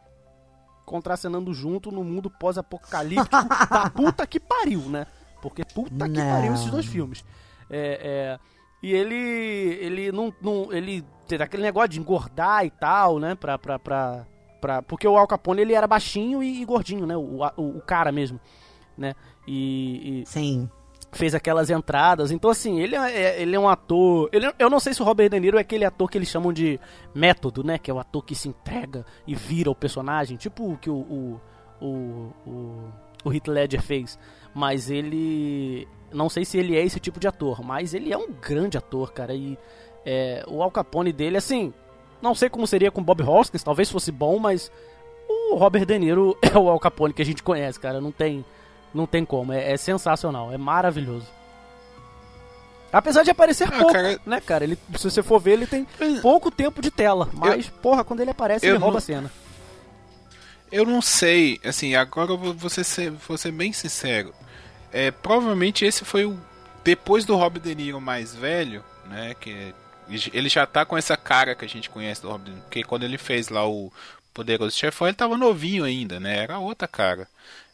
[0.85, 5.07] contracenando junto no mundo pós-apocalíptico da puta que pariu, né?
[5.41, 7.25] Porque puta que pariu esses dois filmes.
[7.71, 8.39] É, é,
[8.83, 9.15] e ele.
[9.15, 10.73] Ele não, não.
[10.73, 13.35] Ele tem aquele negócio de engordar e tal, né?
[13.35, 13.57] Pra.
[13.57, 14.27] pra, pra,
[14.61, 17.17] pra porque o Al Capone ele era baixinho e, e gordinho, né?
[17.17, 18.41] O, o, o, cara mesmo.
[18.99, 19.15] Né?
[19.47, 20.27] E, e.
[20.27, 20.69] Sim
[21.13, 22.31] fez aquelas entradas.
[22.31, 24.29] Então, assim, ele é, é ele é um ator.
[24.33, 26.53] Ele, eu não sei se o Robert De Niro é aquele ator que eles chamam
[26.53, 26.79] de
[27.15, 27.79] método, né?
[27.79, 30.95] Que é o ator que se entrega e vira o personagem, tipo o que o,
[30.95, 31.41] o,
[31.81, 32.93] o, o,
[33.25, 34.19] o Heath Ledger fez.
[34.55, 35.89] Mas ele.
[36.13, 39.13] Não sei se ele é esse tipo de ator, mas ele é um grande ator,
[39.13, 39.35] cara.
[39.35, 39.59] E
[40.05, 41.73] é, o Al Capone dele, assim.
[42.21, 44.71] Não sei como seria com Bob Hoskins, talvez fosse bom, mas
[45.27, 48.01] o Robert De Niro é o Al Capone que a gente conhece, cara.
[48.01, 48.45] Não tem
[48.95, 51.27] não tem como, é, é sensacional, é maravilhoso.
[52.93, 54.21] Apesar de aparecer ah, pouco, cara...
[54.27, 54.65] né, cara?
[54.65, 55.87] Ele, se você for ver, ele tem
[56.21, 57.29] pouco tempo de tela.
[57.33, 57.73] Mas, eu...
[57.75, 58.99] porra, quando ele aparece, eu ele rouba não...
[58.99, 59.31] a cena.
[60.73, 64.33] Eu não sei, assim, agora eu vou ser, vou ser bem sincero.
[64.93, 66.39] É, provavelmente esse foi o,
[66.85, 69.75] depois do Robert De Niro mais velho, né, que
[70.33, 72.83] ele já tá com essa cara que a gente conhece do Robert De Niro, porque
[72.83, 73.93] quando ele fez lá o
[74.33, 76.39] Poderoso Chefão, ele tava novinho ainda, né?
[76.39, 77.29] Era outra cara.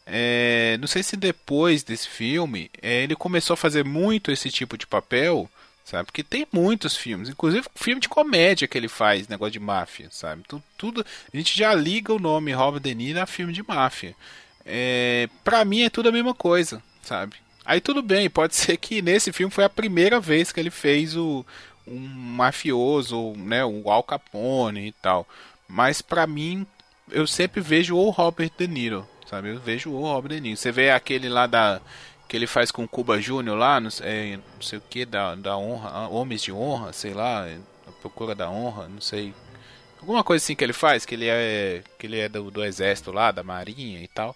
[0.09, 4.77] É, não sei se depois desse filme é, ele começou a fazer muito esse tipo
[4.77, 5.49] de papel,
[5.83, 6.05] sabe?
[6.05, 10.43] Porque tem muitos filmes, inclusive filme de comédia que ele faz, negócio de máfia, sabe?
[10.47, 14.15] Tudo, tudo a gente já liga o nome Robert De Niro a filme de máfia.
[14.65, 17.35] É, pra mim é tudo a mesma coisa, sabe?
[17.65, 21.17] Aí tudo bem, pode ser que nesse filme foi a primeira vez que ele fez
[21.17, 21.45] o
[21.85, 25.27] um mafioso, né, o Al Capone e tal.
[25.67, 26.65] Mas pra mim
[27.11, 29.49] eu sempre vejo o Robert De Niro, sabe?
[29.49, 30.57] Eu vejo o Robert De Niro.
[30.57, 31.81] Você vê aquele lá da
[32.27, 35.33] que ele faz com o Cuba Júnior lá, não, é, não sei o que, da,
[35.35, 37.45] da honra, Homens de Honra, sei lá,
[37.87, 39.33] a procura da honra, não sei.
[39.99, 43.11] Alguma coisa assim que ele faz, que ele é que ele é do, do exército
[43.11, 44.35] lá, da marinha e tal.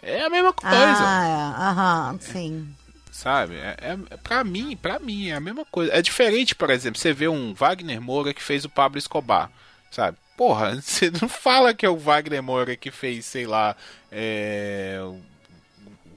[0.00, 0.76] É a mesma coisa.
[0.76, 1.62] Ah, é.
[1.62, 2.74] aham, sim.
[3.10, 3.56] Sabe?
[3.56, 5.92] É, é, pra mim, pra mim, é a mesma coisa.
[5.92, 9.50] É diferente, por exemplo, você vê um Wagner Moura que fez o Pablo Escobar,
[9.90, 10.16] sabe?
[10.36, 13.76] Porra, você não fala que é o Wagner Moura que fez, sei lá,
[14.12, 15.16] é, o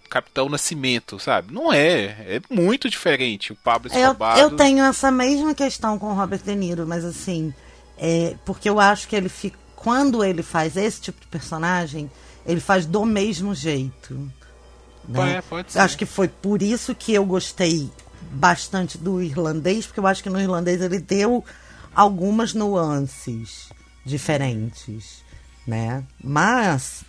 [0.09, 1.53] Capitão Nascimento, sabe?
[1.53, 2.03] Não é.
[2.27, 4.37] É muito diferente o Pablo Escobar.
[4.37, 7.53] Eu, eu tenho essa mesma questão com o Robert De Niro, mas assim,
[7.97, 9.57] é, porque eu acho que ele fica.
[9.75, 12.09] Quando ele faz esse tipo de personagem,
[12.45, 14.31] ele faz do mesmo jeito.
[15.07, 15.37] Né?
[15.37, 15.79] É, pode ser.
[15.79, 17.89] Acho que foi por isso que eu gostei
[18.31, 21.45] bastante do irlandês, porque eu acho que no irlandês ele deu
[21.93, 23.69] algumas nuances
[24.03, 25.23] diferentes,
[25.65, 26.03] né?
[26.21, 27.05] Mas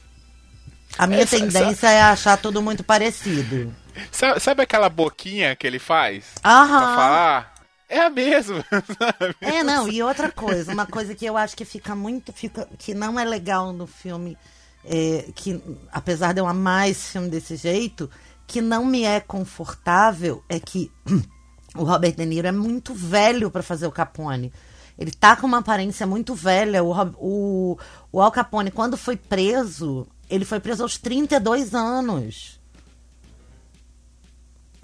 [0.99, 3.75] a minha Essa- tendência é achar tudo muito parecido.
[4.13, 6.25] Sabe, sabe aquela boquinha que ele faz?
[6.43, 6.81] Pra Aham.
[6.97, 7.55] falar?
[7.89, 8.65] É a mesma,
[8.99, 9.37] sabe?
[9.41, 12.93] É, não, e outra coisa, uma coisa que eu acho que fica muito, fica, que
[12.95, 14.37] não é legal no filme,
[14.85, 18.11] é, que apesar de eu amar esse filme desse jeito,
[18.47, 20.91] que não me é confortável é que
[21.77, 24.53] o Robert De Niro é muito velho pra fazer o Capone.
[24.99, 26.83] Ele tá com uma aparência muito velha.
[26.83, 27.79] O, o,
[28.11, 32.57] o Al Capone, quando foi preso, ele foi preso aos 32 anos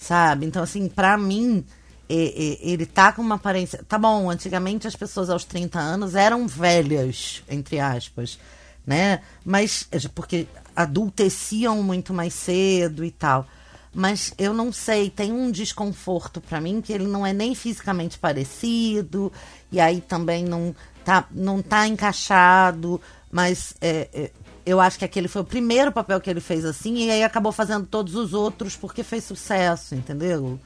[0.02, 0.44] sabe?
[0.46, 1.64] Então, assim, pra mim,
[2.08, 3.82] ele tá com uma aparência.
[3.88, 8.38] Tá bom, antigamente as pessoas aos 30 anos eram velhas, entre aspas,
[8.84, 9.20] né?
[9.44, 13.46] Mas, porque adulteciam muito mais cedo e tal.
[13.94, 18.18] Mas eu não sei, tem um desconforto pra mim que ele não é nem fisicamente
[18.18, 19.30] parecido,
[19.70, 20.74] e aí também não
[21.04, 22.98] tá, não tá encaixado,
[23.30, 24.30] mas é, é,
[24.64, 27.52] eu acho que aquele foi o primeiro papel que ele fez assim, e aí acabou
[27.52, 30.58] fazendo todos os outros porque fez sucesso, entendeu?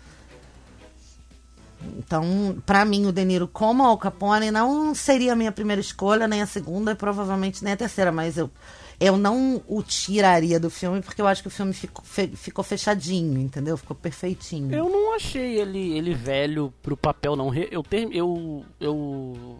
[1.98, 6.26] Então, pra mim, o De Niro como Al Capone não seria a minha primeira escolha,
[6.26, 8.50] nem a segunda, e provavelmente nem a terceira, mas eu,
[8.98, 12.64] eu não o tiraria do filme porque eu acho que o filme ficou, fe- ficou
[12.64, 13.76] fechadinho, entendeu?
[13.76, 14.74] Ficou perfeitinho.
[14.74, 17.54] Eu não achei ele, ele velho pro papel, não.
[17.54, 19.56] Eu, ter, eu, eu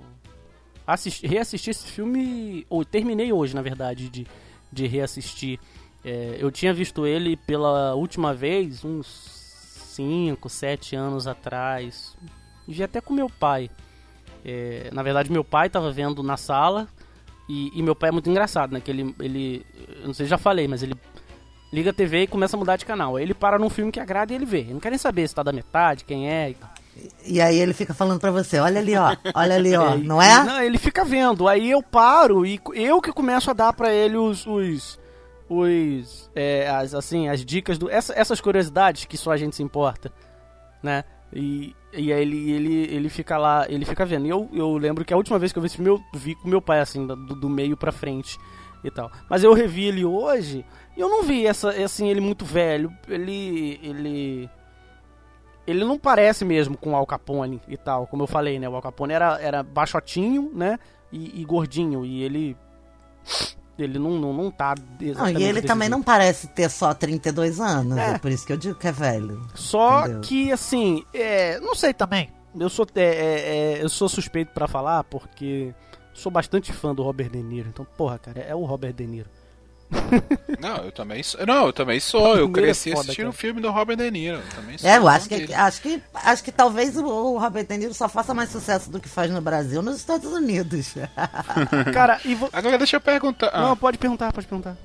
[0.87, 4.27] assisti, reassisti esse filme, ou terminei hoje, na verdade, de,
[4.73, 5.59] de reassistir.
[6.05, 9.07] É, eu tinha visto ele pela última vez uns
[9.97, 12.17] 5, 7 anos atrás.
[12.69, 13.71] Vi até com meu pai.
[14.45, 16.87] É, na verdade, meu pai tava vendo na sala.
[17.49, 18.81] E, e meu pai é muito engraçado, né?
[18.81, 19.67] Que ele, ele.
[20.01, 20.95] Eu não sei se já falei, mas ele
[21.73, 23.17] liga a TV e começa a mudar de canal.
[23.17, 24.61] Aí ele para num filme que agrada e ele vê.
[24.61, 26.71] Ele não quer nem saber se tá da metade, quem é e tal.
[27.25, 30.23] E aí ele fica falando pra você, olha ali, ó, olha ali, ó, É, não
[30.23, 30.45] é?
[30.45, 31.47] Não, ele fica vendo.
[31.49, 34.47] Aí eu paro e eu que começo a dar pra ele os.
[34.47, 34.99] os,
[35.49, 37.91] os é, as, assim, as dicas do.
[37.91, 40.11] essa- essas curiosidades que só a gente se importa,
[40.83, 41.05] né?
[41.33, 44.27] E, e aí ele, ele, ele fica lá, ele fica vendo.
[44.27, 46.35] E eu, eu lembro que a última vez que eu vi esse filme, eu vi
[46.35, 48.39] com meu pai, assim, do, do meio pra frente
[48.85, 49.11] e tal.
[49.29, 50.65] Mas eu revi ele hoje
[50.97, 52.91] e eu não vi essa, assim, ele muito velho.
[53.09, 53.79] Ele.
[53.83, 54.51] ele
[55.67, 58.69] ele não parece mesmo com o Al Capone e tal, como eu falei, né?
[58.69, 60.79] O Al Capone era, era baixotinho, né?
[61.13, 62.57] E, e gordinho, e ele.
[63.79, 65.99] Ele não, não, não tá Não, e ele também jeito.
[65.99, 68.13] não parece ter só 32 anos, É.
[68.13, 69.47] é por isso que eu digo que é velho.
[69.55, 70.21] Só Entendeu?
[70.23, 72.31] que, assim, é, não sei também.
[72.59, 75.75] Eu sou, é, é, é, eu sou suspeito pra falar porque
[76.15, 77.69] sou bastante fã do Robert De Niro.
[77.69, 79.29] Então, porra, cara, é o Robert De Niro.
[80.61, 81.47] Não, eu também sou.
[81.47, 82.37] Não, eu também sou.
[82.37, 83.39] Eu cresci foda, assistindo o cara.
[83.41, 84.39] filme do Robert De Niro.
[84.39, 87.67] eu Também sou É, eu acho que, acho que acho que talvez o, o Robert
[87.67, 90.95] De Niro só faça mais sucesso do que faz no Brasil nos Estados Unidos.
[91.95, 92.49] Cara, e vo...
[92.53, 93.51] Agora deixa eu perguntar.
[93.53, 94.77] Ah, Não, pode perguntar, pode perguntar.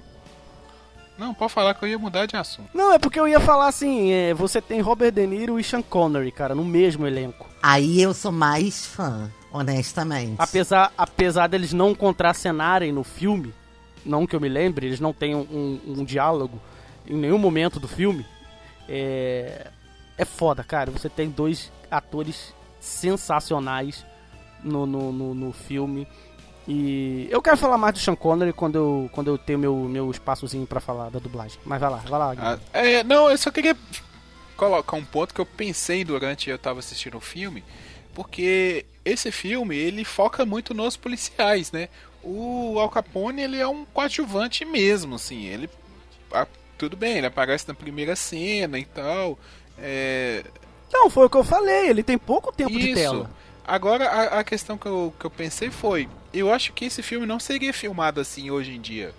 [1.17, 2.69] não, pode falar que eu ia mudar de assunto.
[2.73, 5.81] Não, é porque eu ia falar assim, é, você tem Robert De Niro e Sean
[5.81, 7.47] Connery, cara, no mesmo elenco.
[7.61, 10.35] Aí eu sou mais fã, honestamente.
[10.37, 13.53] Apesar, apesar deles não contracenarem no filme,
[14.05, 16.59] não que eu me lembre, eles não têm um, um- um diálogo
[17.07, 18.25] em nenhum momento do filme.
[18.89, 19.67] é,
[20.17, 20.91] é foda, cara.
[20.91, 24.05] Você tem dois atores sensacionais
[24.63, 26.07] no, no, no, no filme.
[26.67, 30.11] E eu quero falar mais do Sean Connery quando eu, quando eu tenho meu, meu
[30.11, 31.59] espaçozinho para falar da dublagem.
[31.65, 32.35] Mas vai lá, vai lá.
[32.37, 33.75] Ah, é, não, eu só queria
[34.55, 37.63] colocar um ponto que eu pensei durante eu tava assistindo o filme,
[38.13, 41.89] porque esse filme ele foca muito nos policiais, né?
[42.23, 45.69] O Al Capone ele é um coadjuvante mesmo, assim, ele
[46.81, 49.37] tudo bem, ele aparece na primeira cena e tal.
[49.77, 50.43] É...
[50.91, 52.87] Não, foi o que eu falei, ele tem pouco tempo Isso.
[52.87, 53.29] de tela.
[53.63, 57.27] Agora, a, a, questão que eu, que eu pensei foi: eu acho que esse filme
[57.27, 59.13] não seria filmado assim hoje em dia.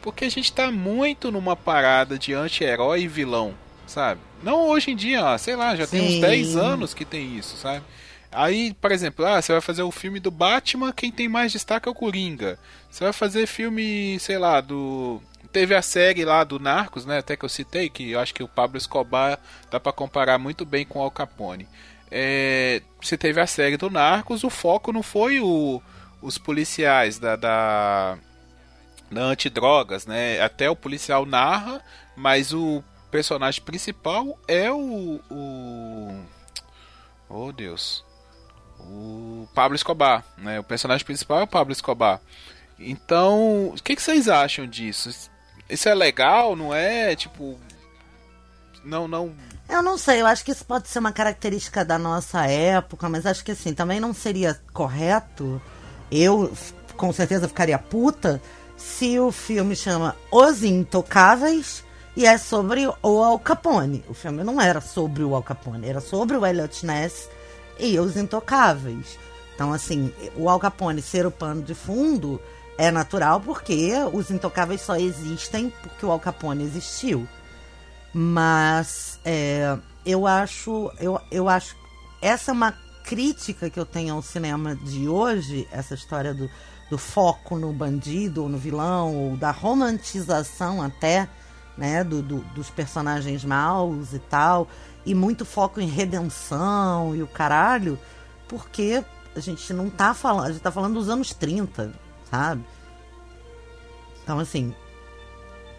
[0.00, 3.54] Porque a gente tá muito numa parada de anti-herói e vilão,
[3.86, 4.20] sabe?
[4.42, 5.98] Não hoje em dia, sei lá, já Sim.
[5.98, 7.84] tem uns 10 anos que tem isso, sabe?
[8.32, 11.88] Aí, por exemplo, ah, você vai fazer o filme do Batman, quem tem mais destaque
[11.88, 12.58] é o Coringa.
[12.90, 15.20] Você vai fazer filme, sei lá, do.
[15.52, 17.18] Teve a série lá do Narcos, né?
[17.18, 19.38] Até que eu citei, que eu acho que o Pablo Escobar
[19.70, 21.66] dá para comparar muito bem com o Al Capone
[22.10, 25.80] é, você teve a série do Narcos, o foco não foi o,
[26.20, 28.18] os policiais da, da,
[29.10, 30.40] da antidrogas, né?
[30.40, 31.80] Até o policial narra,
[32.16, 35.20] mas o personagem principal é o.
[35.30, 36.24] o
[37.28, 38.04] oh Deus.
[38.88, 40.60] O Pablo Escobar, né?
[40.60, 42.20] O personagem principal é o Pablo Escobar.
[42.78, 45.30] Então, o que, que vocês acham disso?
[45.68, 47.14] Isso é legal, não é?
[47.14, 47.58] Tipo,
[48.84, 49.34] não, não
[49.70, 53.24] eu não sei, eu acho que isso pode ser uma característica da nossa época, mas
[53.24, 55.62] acho que assim, também não seria correto.
[56.10, 56.52] Eu
[56.96, 58.42] com certeza ficaria puta
[58.76, 61.84] se o filme chama Os Intocáveis
[62.16, 64.04] e é sobre o Al Capone.
[64.08, 67.30] O filme não era sobre o Al Capone, era sobre o Elliot Ness
[67.80, 69.18] e os Intocáveis.
[69.54, 72.40] Então, assim, o Al Capone ser o pano de fundo
[72.78, 77.28] é natural porque os Intocáveis só existem porque o Al Capone existiu.
[78.12, 81.76] Mas é, eu acho, eu, eu acho
[82.22, 86.50] essa é uma crítica que eu tenho ao cinema de hoje, essa história do,
[86.90, 91.28] do foco no bandido ou no vilão, ou da romantização até,
[91.78, 94.68] né, do, do, dos personagens maus e tal,
[95.04, 97.98] e muito foco em redenção e o caralho,
[98.48, 101.92] porque a gente não tá falando, a gente tá falando dos anos 30,
[102.30, 102.64] sabe?
[104.22, 104.74] Então, assim,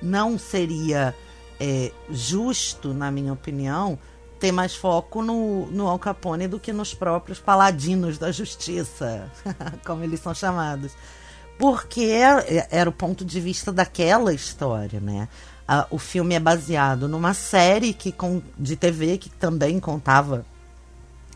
[0.02, 1.16] não seria
[1.60, 4.00] é, justo, na minha opinião,
[4.40, 9.32] ter mais foco no, no Al Capone do que nos próprios paladinos da justiça,
[9.86, 10.94] como eles são chamados.
[11.60, 15.30] Porque era, era o ponto de vista daquela história, né?
[15.72, 20.46] A, o filme é baseado numa série que, com, de TV que também contava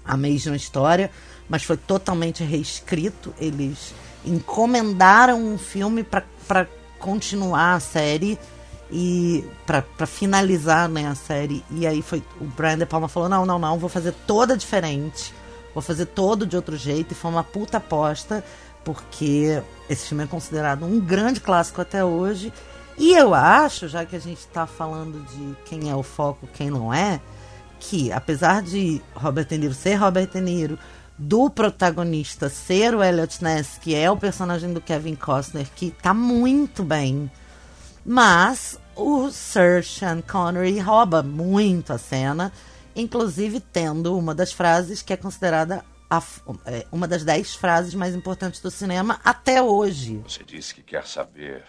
[0.04, 1.10] a mesma história,
[1.48, 3.34] mas foi totalmente reescrito.
[3.39, 3.93] Eles
[4.26, 6.67] encomendaram um filme para
[7.00, 8.38] continuar a série
[8.91, 11.63] e para finalizar né, a série.
[11.71, 15.34] E aí foi o Brian De Palma falou: não, não, não, vou fazer toda diferente,
[15.74, 17.13] vou fazer todo de outro jeito.
[17.13, 18.43] E foi uma puta aposta,
[18.84, 22.52] porque esse filme é considerado um grande clássico até hoje.
[22.98, 26.70] E eu acho, já que a gente está falando de quem é o foco, quem
[26.70, 27.20] não é,
[27.80, 30.80] que apesar de Robert De Niro ser Robert De Niro,
[31.18, 36.14] do protagonista ser o Elliot Ness, que é o personagem do Kevin Costner, que tá
[36.14, 37.30] muito bem
[38.06, 42.54] mas o Sir Sean Connery rouba muito a cena,
[42.96, 46.22] inclusive tendo uma das frases que é considerada a,
[46.68, 50.22] é, uma das dez frases mais importantes do cinema até hoje.
[50.28, 51.64] Você disse que quer saber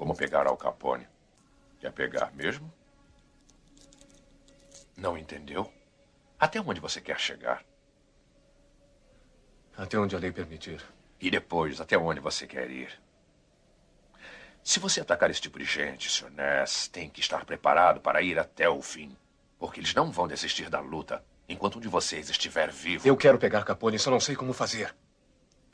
[0.00, 1.06] como pegar Al Capone.
[1.78, 2.72] Quer pegar mesmo?
[4.96, 5.70] Não entendeu?
[6.38, 7.62] Até onde você quer chegar?
[9.76, 10.82] Até onde a lei permitir.
[11.20, 12.98] E depois, até onde você quer ir?
[14.64, 16.30] Se você atacar esse tipo de gente, Sr.
[16.30, 19.14] Ness, tem que estar preparado para ir até o fim.
[19.58, 23.06] Porque eles não vão desistir da luta enquanto um de vocês estiver vivo.
[23.06, 24.94] Eu quero pegar Capone, só não sei como fazer.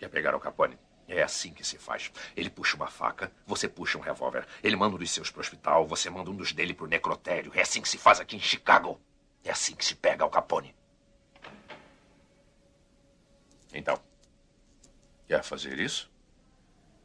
[0.00, 0.76] Quer pegar o Capone?
[1.08, 2.10] É assim que se faz.
[2.36, 4.46] Ele puxa uma faca, você puxa um revólver.
[4.62, 6.88] Ele manda um dos seus para o hospital, você manda um dos dele para o
[6.88, 7.52] necrotério.
[7.54, 9.00] É assim que se faz aqui em Chicago.
[9.44, 10.74] É assim que se pega o Capone.
[13.72, 14.00] Então,
[15.28, 16.10] quer fazer isso?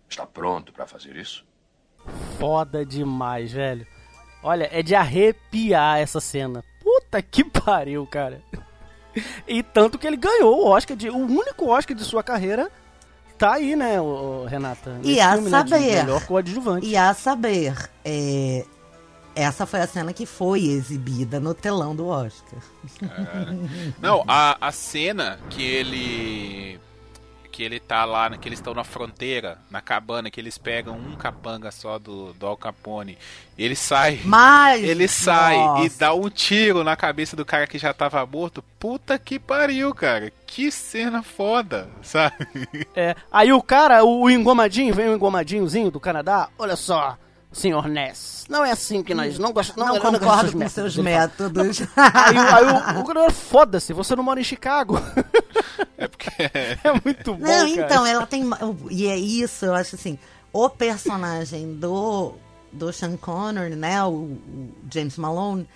[0.09, 1.45] Está pronto para fazer isso?
[2.41, 3.85] foda demais, velho.
[4.41, 6.63] Olha, é de arrepiar essa cena.
[6.81, 8.41] Puta que pariu, cara.
[9.47, 12.71] E tanto que ele ganhou o Oscar, de, o único Oscar de sua carreira
[13.41, 14.99] tá aí, né, o, Renata?
[15.03, 15.79] E a filme, saber.
[15.79, 16.85] Né, melhor coadjuvante.
[16.85, 18.63] E a saber, é,
[19.35, 22.59] essa foi a cena que foi exibida no telão do Oscar.
[23.01, 23.91] É.
[23.99, 26.79] Não, a, a cena que ele
[27.61, 31.15] que ele tá lá, que eles estão na fronteira, na cabana, que eles pegam um
[31.15, 33.19] capanga só do, do Al Capone.
[33.55, 34.19] Ele sai.
[34.25, 34.83] Mas.
[34.83, 35.85] Ele sai nossa.
[35.85, 38.63] e dá um tiro na cabeça do cara que já tava morto.
[38.79, 40.33] Puta que pariu, cara.
[40.47, 42.35] Que cena foda, sabe?
[42.95, 47.15] É, aí o cara, o, o engomadinho, vem o engomadinhozinho do Canadá, olha só,
[47.51, 49.85] senhor Ness, não é assim que nós não gostamos.
[49.85, 51.21] Não, eu concordo com seus Ele fala.
[51.27, 51.81] métodos.
[51.95, 54.97] Aí, o- aí o, o cara, foda-se, você não mora em Chicago.
[55.97, 56.29] É porque.
[56.83, 57.69] É muito bom, Não, cara.
[57.69, 58.43] então, ela tem.
[58.89, 60.17] E é isso, eu acho assim.
[60.53, 62.33] O personagem do,
[62.71, 64.03] do Sean Connery, né?
[64.03, 64.39] O, o
[64.91, 65.67] James Malone,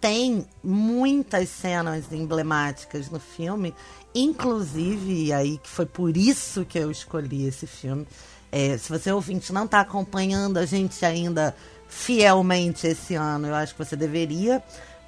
[0.00, 3.74] tem muitas cenas emblemáticas no filme.
[4.14, 8.06] Inclusive, aí que foi por isso que eu escolhi esse filme.
[8.52, 11.54] É, se você ouvinte não está acompanhando a gente ainda
[11.88, 14.62] fielmente esse ano, eu acho que você deveria,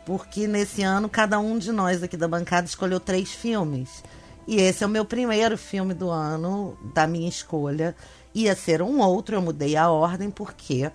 [0.05, 4.03] porque nesse ano cada um de nós aqui da bancada escolheu três filmes.
[4.47, 7.95] E esse é o meu primeiro filme do ano, da minha escolha.
[8.35, 10.91] Ia ser um outro, eu mudei a ordem porque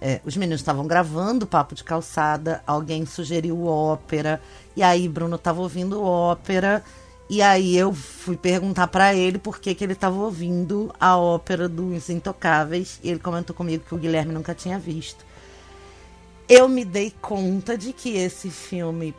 [0.00, 4.42] é, os meninos estavam gravando Papo de Calçada, alguém sugeriu ópera,
[4.74, 6.82] e aí Bruno estava ouvindo ópera,
[7.32, 11.66] e aí eu fui perguntar para ele por que, que ele estava ouvindo a ópera
[11.66, 15.24] dos Intocáveis, e ele comentou comigo que o Guilherme nunca tinha visto.
[16.46, 19.14] Eu me dei conta de que esse filme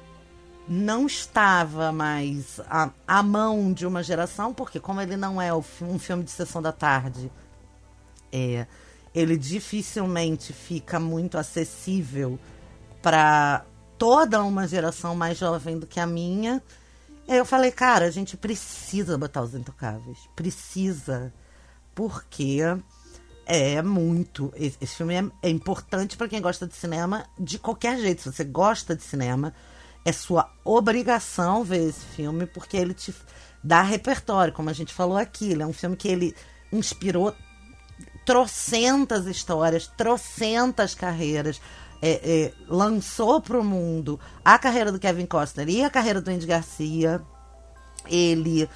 [0.70, 5.98] não estava mais à, à mão de uma geração, porque como ele não é um
[5.98, 7.32] filme de sessão da tarde,
[8.32, 8.68] é,
[9.16, 12.38] ele dificilmente fica muito acessível
[13.02, 13.66] para
[13.98, 16.62] toda uma geração mais jovem do que a minha.
[17.28, 20.18] Aí eu falei, cara, a gente precisa botar os intocáveis.
[20.36, 21.34] Precisa.
[21.96, 22.60] Porque
[23.46, 24.54] é muito.
[24.56, 28.22] Esse filme é, é importante para quem gosta de cinema de qualquer jeito.
[28.22, 29.54] Se você gosta de cinema,
[30.06, 33.14] é sua obrigação ver esse filme, porque ele te
[33.64, 35.52] dá repertório, como a gente falou aqui.
[35.52, 36.36] Ele é um filme que ele
[36.72, 37.34] inspirou
[38.26, 41.62] trocentas histórias, trocentas carreiras.
[42.06, 46.30] É, é, lançou para o mundo a carreira do Kevin Costner e a carreira do
[46.30, 47.22] Andy Garcia.
[48.06, 48.70] Ele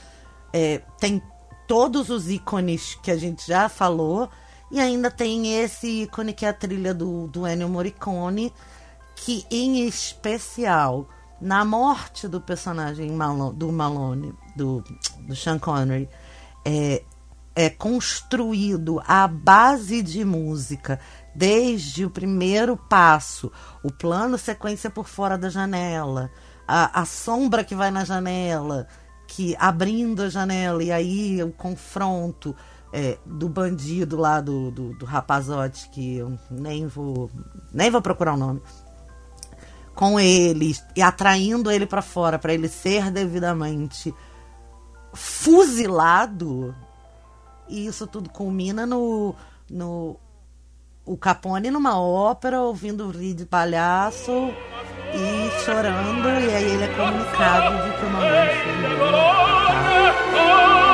[0.54, 1.22] é, tem
[1.68, 4.30] todos os ícones que a gente já falou.
[4.72, 8.54] E ainda tem esse ícone que é a trilha do, do Ennio Morricone,
[9.16, 11.10] que em especial
[11.42, 14.84] na morte do personagem Malo- do Malone, do,
[15.20, 16.10] do Sean Connery,
[16.66, 17.04] é,
[17.56, 21.00] é construído à base de música,
[21.38, 23.52] desde o primeiro passo,
[23.84, 26.32] o plano sequência por fora da janela,
[26.68, 28.88] a, a sombra que vai na janela,
[29.28, 32.56] que abrindo a janela, e aí o confronto
[32.92, 37.30] é, do bandido lá, do, do, do rapazote, que eu nem vou,
[37.72, 38.60] nem vou procurar o nome
[39.94, 44.14] com ele e atraindo ele para fora para ele ser devidamente
[45.14, 46.76] fuzilado.
[47.68, 49.36] E isso tudo culmina no
[49.70, 50.18] no
[51.08, 54.54] o Capone numa ópera ouvindo rir de palhaço
[55.14, 59.08] e chorando e aí ele é comunicado de que o mamãe foi
[59.68, 60.87] tá?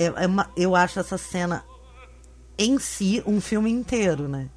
[0.00, 1.64] É, é- uma- eu acho essa cena
[2.58, 4.48] em si um filme inteiro, né?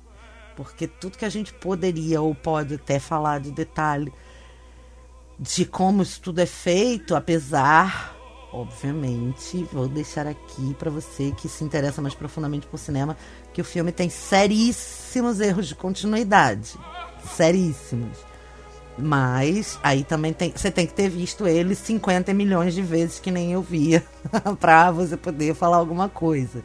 [0.55, 4.13] Porque tudo que a gente poderia ou pode até falar de detalhe
[5.39, 8.15] de como isso tudo é feito, apesar,
[8.51, 13.17] obviamente, vou deixar aqui para você que se interessa mais profundamente por cinema,
[13.51, 16.77] que o filme tem seríssimos erros de continuidade.
[17.35, 18.17] Seríssimos.
[18.97, 23.31] Mas aí também tem, você tem que ter visto ele 50 milhões de vezes que
[23.31, 24.03] nem eu via
[24.59, 26.63] pra você poder falar alguma coisa.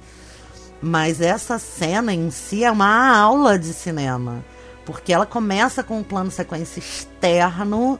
[0.80, 4.44] Mas essa cena em si é uma aula de cinema,
[4.84, 7.98] porque ela começa com um plano sequência externo,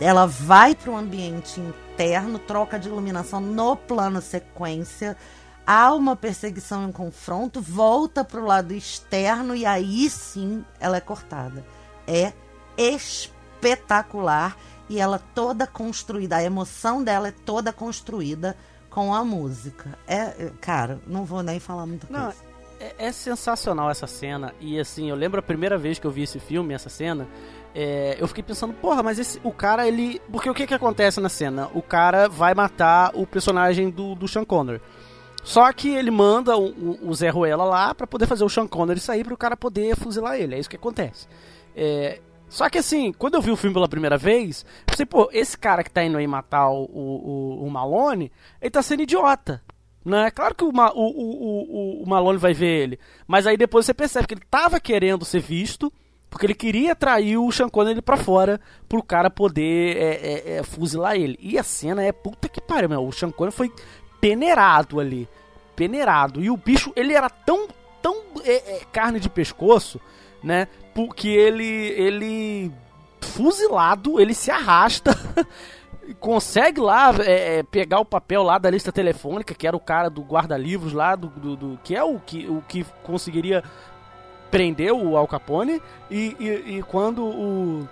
[0.00, 5.16] ela vai para o ambiente interno, troca de iluminação no plano sequência,
[5.66, 10.96] há uma perseguição e um confronto, volta para o lado externo e aí sim ela
[10.96, 11.62] é cortada.
[12.06, 12.32] É
[12.78, 13.37] espetacular
[14.88, 18.56] e ela toda construída, a emoção dela é toda construída
[18.90, 19.98] com a música.
[20.06, 22.38] É, é, cara, não vou nem falar muita Não, coisa.
[22.80, 24.54] é, é sensacional essa cena.
[24.60, 27.28] E assim, eu lembro a primeira vez que eu vi esse filme, essa cena.
[27.74, 30.20] É, eu fiquei pensando, porra, mas esse, o cara, ele.
[30.32, 31.68] Porque o que que acontece na cena?
[31.74, 34.80] O cara vai matar o personagem do, do Sean Connery.
[35.44, 39.00] Só que ele manda o, o Zé Ruela lá para poder fazer o Sean Connery
[39.00, 40.54] sair para o cara poder fuzilar ele.
[40.54, 41.28] É isso que acontece.
[41.76, 45.28] É, só que assim, quando eu vi o filme pela primeira vez, eu pensei, pô,
[45.32, 49.62] esse cara que tá indo aí matar o, o, o Malone, ele tá sendo idiota.
[50.04, 50.30] Né?
[50.30, 52.98] Claro que o, o, o, o, Malone vai ver ele.
[53.26, 55.92] Mas aí depois você percebe que ele tava querendo ser visto,
[56.30, 60.62] porque ele queria atrair o Sean Connery pra fora, pro cara poder é, é, é,
[60.62, 61.38] fuzilar ele.
[61.40, 63.06] E a cena é puta que pariu, meu.
[63.06, 63.72] O Sean Connery foi
[64.20, 65.28] peneirado ali.
[65.76, 66.42] Peneirado.
[66.42, 67.68] E o bicho, ele era tão,
[68.00, 70.00] tão é, é, carne de pescoço,
[70.42, 70.68] né?
[70.94, 72.72] Porque ele, ele
[73.20, 75.12] fuzilado, ele se arrasta
[76.20, 80.08] consegue lá é, é, pegar o papel lá da lista telefônica, que era o cara
[80.08, 83.62] do guarda-livros lá, do, do, do, que é o que, o que conseguiria
[84.50, 87.88] prender o Al Capone, e, e, e quando o,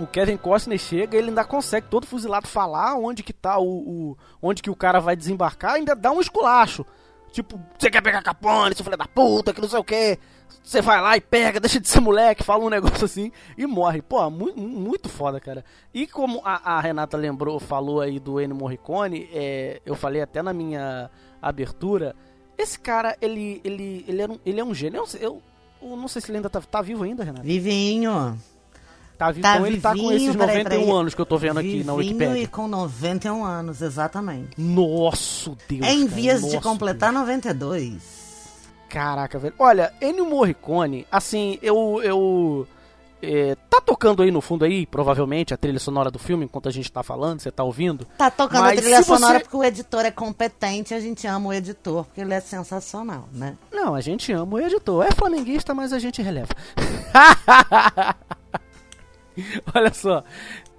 [0.00, 4.16] o Kevin Costner chega, ele ainda consegue todo fuzilado falar onde que tá o, o
[4.42, 6.84] onde que o cara vai desembarcar, ainda dá um esculacho.
[7.32, 10.18] Tipo, você quer pegar Capone, seu filho da puta, que não sei o que.
[10.62, 14.02] Você vai lá e pega, deixa de ser moleque, fala um negócio assim e morre.
[14.02, 15.64] Pô, muito, muito foda, cara.
[15.94, 20.42] E como a, a, Renata lembrou, falou aí do Ennio Morricone, é, eu falei até
[20.42, 21.10] na minha
[21.40, 22.14] abertura,
[22.58, 24.98] esse cara, ele, ele, ele, era um, ele é um gênio.
[24.98, 25.42] Eu, eu,
[25.82, 27.42] eu, não sei se ele ainda tá, tá vivo ainda, Renata.
[27.42, 28.38] Vivinho.
[29.20, 31.60] Tá, vivo, tá então ele tá com esses 91 peraí, anos que eu tô vendo
[31.60, 32.38] aqui na Wikipedia.
[32.38, 34.58] e com 91 anos, exatamente.
[34.58, 35.86] Nossa, Deus.
[35.86, 37.20] É em vias de completar Deus.
[37.20, 38.02] 92.
[38.88, 39.52] Caraca, velho.
[39.58, 42.00] Olha, Ennio Morricone, assim, eu.
[42.02, 42.66] eu
[43.22, 46.72] é, tá tocando aí no fundo aí, provavelmente, a trilha sonora do filme, enquanto a
[46.72, 48.06] gente tá falando, você tá ouvindo.
[48.16, 49.40] Tá tocando a trilha sonora você...
[49.40, 53.58] porque o editor é competente, a gente ama o editor, porque ele é sensacional, né?
[53.70, 55.04] Não, a gente ama o editor.
[55.04, 56.54] É flamenguista, mas a gente releva.
[59.74, 60.24] Olha só.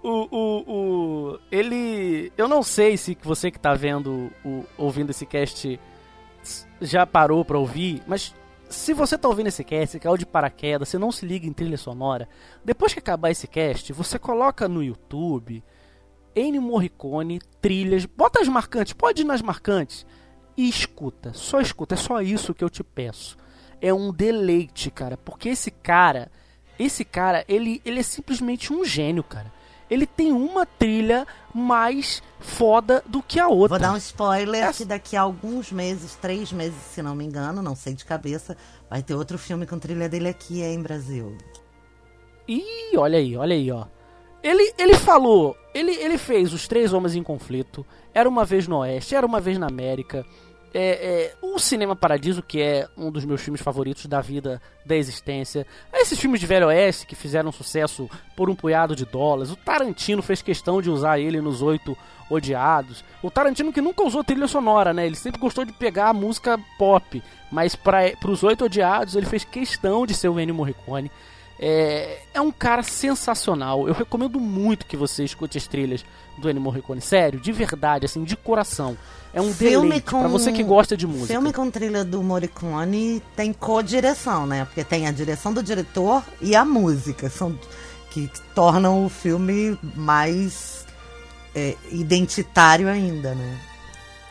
[0.03, 2.31] O, o, o, ele.
[2.37, 5.79] Eu não sei se você que tá vendo, o, ouvindo esse cast
[6.81, 8.33] já parou pra ouvir, mas
[8.67, 11.77] se você tá ouvindo esse cast, caiu de paraquedas, você não se liga em trilha
[11.77, 12.27] sonora,
[12.65, 15.63] depois que acabar esse cast, você coloca no YouTube
[16.35, 20.05] Ennio Morricone, trilhas, bota as marcantes, pode ir nas marcantes
[20.55, 23.37] e escuta, só escuta, é só isso que eu te peço.
[23.81, 26.31] É um deleite, cara, porque esse cara,
[26.81, 29.51] esse cara, ele, ele é simplesmente um gênio, cara
[29.91, 33.77] ele tem uma trilha mais foda do que a outra.
[33.77, 34.77] Vou dar um spoiler Essa...
[34.77, 38.55] que daqui a alguns meses, três meses, se não me engano, não sei de cabeça,
[38.89, 41.37] vai ter outro filme com trilha dele aqui em Brasil.
[42.47, 43.85] Ih, olha aí, olha aí, ó.
[44.41, 48.77] Ele, ele falou, ele, ele fez Os Três Homens em Conflito, Era Uma Vez no
[48.77, 50.25] Oeste, Era Uma Vez na América,
[50.73, 54.95] é, é, o Cinema Paradiso, que é um dos meus filmes favoritos da vida, da
[54.95, 55.65] existência.
[55.93, 59.51] Esses filmes de Velho Oeste que fizeram sucesso por um punhado de dólares.
[59.51, 61.97] O Tarantino fez questão de usar ele nos Oito
[62.29, 63.03] Odiados.
[63.21, 65.05] O Tarantino que nunca usou trilha sonora, né?
[65.05, 67.21] Ele sempre gostou de pegar a música pop.
[67.51, 71.11] Mas para os Oito Odiados ele fez questão de ser o Ennio Morricone.
[71.63, 73.87] É, é um cara sensacional.
[73.87, 76.03] Eu recomendo muito que você escute as trilhas
[76.39, 76.99] do Ennio Morricone.
[76.99, 78.97] Sério, de verdade, assim, de coração.
[79.31, 80.19] É um filme deleite com...
[80.19, 81.27] pra você que gosta de música.
[81.27, 84.65] Filme com trilha do Morricone tem co-direção, né?
[84.65, 87.29] Porque tem a direção do diretor e a música.
[87.29, 87.57] São
[88.09, 90.85] que tornam o filme mais
[91.55, 93.59] é, identitário ainda, né?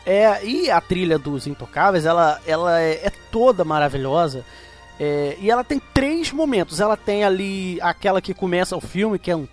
[0.05, 4.43] É, e a trilha dos Intocáveis, ela, ela é, é toda maravilhosa.
[5.03, 6.79] É, e ela tem três momentos.
[6.79, 9.47] Ela tem ali aquela que começa o filme, que é um.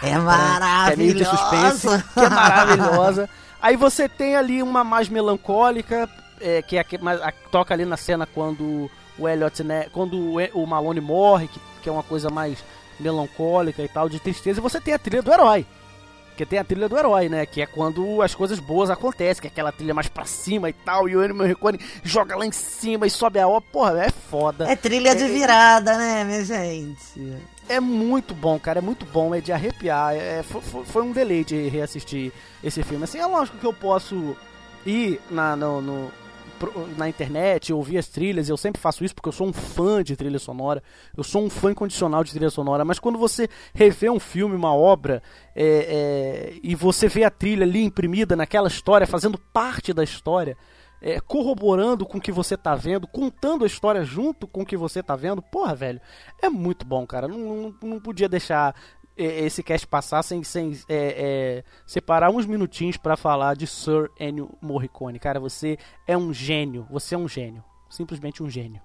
[0.00, 0.92] É maravilhosa!
[0.92, 3.28] É meio de suspense, que é maravilhosa.
[3.60, 6.08] Aí você tem ali uma mais melancólica,
[6.40, 8.88] é, que é a que a, toca ali na cena quando
[9.18, 12.64] o Elliot, né, quando o, o Malone morre, que, que é uma coisa mais
[13.00, 14.60] melancólica e tal, de tristeza.
[14.60, 15.66] E você tem a trilha do herói.
[16.40, 17.44] Que tem a trilha do herói, né?
[17.44, 20.72] Que é quando as coisas boas acontecem, que é aquela trilha mais pra cima e
[20.72, 23.68] tal, e o Ennio Morricone joga lá em cima e sobe a obra.
[23.70, 24.64] Porra, é foda.
[24.66, 27.36] É trilha de é, virada, né, minha gente?
[27.68, 30.14] É muito bom, cara, é muito bom, é de arrepiar.
[30.14, 32.32] É, foi, foi um deleite reassistir
[32.64, 33.04] esse filme.
[33.04, 34.34] Assim, é lógico que eu posso
[34.86, 36.12] ir na, no, no,
[36.96, 40.16] na internet, ouvir as trilhas, eu sempre faço isso porque eu sou um fã de
[40.16, 40.82] trilha sonora,
[41.16, 44.74] eu sou um fã incondicional de trilha sonora, mas quando você revê um filme, uma
[44.74, 45.22] obra,
[45.54, 50.56] é, é, e você vê a trilha ali imprimida naquela história, fazendo parte da história,
[51.02, 54.76] é, corroborando com o que você tá vendo, contando a história junto com o que
[54.76, 56.00] você tá vendo, porra, velho,
[56.42, 57.26] é muito bom, cara.
[57.26, 58.74] Não, não, não podia deixar
[59.16, 64.56] esse cast passar sem, sem é, é, separar uns minutinhos para falar de Sir Ennio
[64.60, 65.18] Morricone.
[65.18, 67.62] Cara, você é um gênio, você é um gênio.
[67.88, 68.80] Simplesmente um gênio.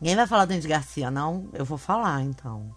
[0.00, 1.50] Ninguém vai falar do Andy Garcia, não?
[1.52, 2.74] Eu vou falar, então.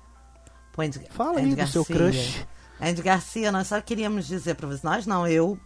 [0.74, 2.46] Pô, Andy, Fala Andy aí do seu crush.
[2.82, 5.58] Andy Garcia, nós só queríamos dizer pra vocês, nós não, eu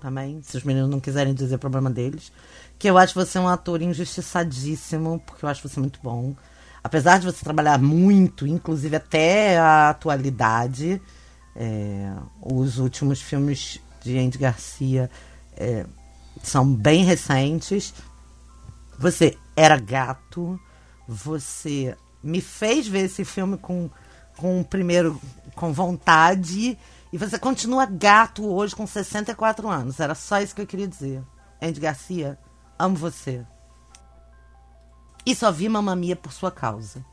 [0.00, 2.32] também, se os meninos não quiserem dizer problema deles,
[2.78, 6.34] que eu acho você um ator injustiçadíssimo, porque eu acho você muito bom.
[6.86, 11.02] Apesar de você trabalhar muito, inclusive até a atualidade,
[11.56, 15.10] é, os últimos filmes de Andy Garcia
[15.56, 15.84] é,
[16.44, 17.92] são bem recentes.
[19.00, 20.60] Você era gato,
[21.08, 23.90] você me fez ver esse filme com,
[24.36, 25.20] com primeiro
[25.56, 26.78] com vontade
[27.12, 29.98] e você continua gato hoje com 64 anos.
[29.98, 31.20] Era só isso que eu queria dizer.
[31.60, 32.38] Andy Garcia,
[32.78, 33.44] amo você.
[35.26, 37.04] E só vi Mamamia por sua causa.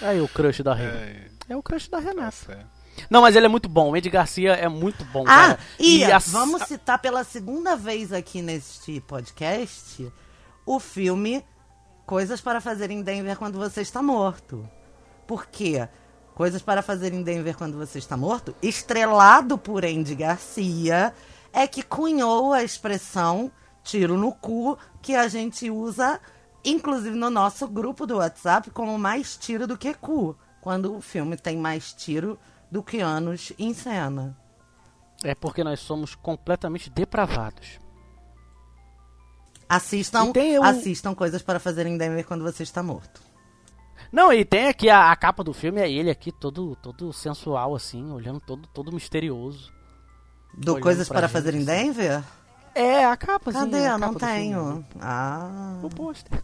[0.00, 0.96] Aí o crush da Renata.
[0.98, 2.32] É, É o crush da tá Renata.
[2.32, 2.66] certo.
[3.08, 3.90] Não, mas ele é muito bom.
[3.90, 5.58] O Andy Garcia é muito bom, Ah, cara.
[5.78, 10.12] e a- vamos citar pela segunda vez aqui neste podcast
[10.66, 11.44] o filme
[12.06, 14.68] Coisas para Fazer em Denver Quando Você Está Morto.
[15.26, 15.88] Por quê?
[16.34, 21.14] Coisas para Fazer em Denver Quando Você Está Morto, estrelado por Andy Garcia,
[21.52, 23.50] é que cunhou a expressão
[23.82, 26.20] tiro no cu que a gente usa,
[26.64, 30.36] inclusive no nosso grupo do WhatsApp, como mais tiro do que cu.
[30.60, 32.38] Quando o filme tem mais tiro
[32.70, 34.36] do que anos em cena.
[35.24, 37.78] É porque nós somos completamente depravados.
[39.68, 40.32] Assistam, o-
[40.64, 43.22] assistam coisas para fazer em Denver quando você está morto.
[44.10, 47.74] Não, e tem aqui a, a capa do filme, é ele aqui todo, todo sensual,
[47.74, 49.72] assim, olhando todo, todo misterioso.
[50.52, 52.22] Do Olhando coisas para fazer em assim.
[52.74, 53.86] É, a capa, Cadê?
[53.86, 54.34] a não capa do filme.
[54.34, 54.84] tenho.
[55.00, 56.42] Ah, O pôster.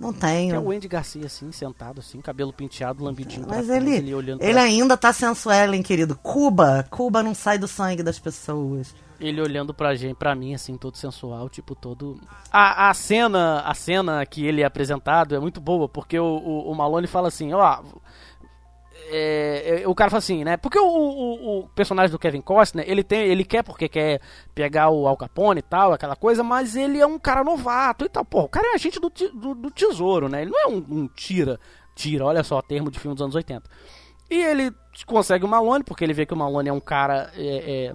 [0.00, 0.60] não Que é tenho.
[0.62, 4.52] o Andy Garcia, assim, sentado, assim, cabelo penteado, lambidinho pra Mas trás, ele, olhando ele
[4.52, 6.16] pra, ainda tá sensual, hein, querido?
[6.22, 8.94] Cuba, Cuba não sai do sangue das pessoas.
[9.20, 12.20] ele olhando pra gente, pra mim, assim, todo sensual, tipo, todo...
[12.52, 16.70] A, a cena, a cena que ele é apresentado é muito boa, porque o, o,
[16.70, 17.60] o Malone fala assim, ó...
[17.74, 17.78] é,
[19.10, 20.56] é, o cara fala assim, né?
[20.56, 24.20] Porque o, o, o personagem do Kevin Costner, ele tem, ele quer porque quer
[24.54, 28.08] pegar o Al Capone e tal, aquela coisa, mas ele é um cara novato e
[28.08, 28.24] tal.
[28.24, 30.42] Pô, o cara é agente do, do, do tesouro, né?
[30.42, 31.58] Ele não é um, um tira,
[31.94, 33.62] tira, olha só, termo de filme dos anos 80.
[34.30, 34.72] E ele
[35.06, 37.94] consegue o Malone, porque ele vê que o Malone é um cara é, é,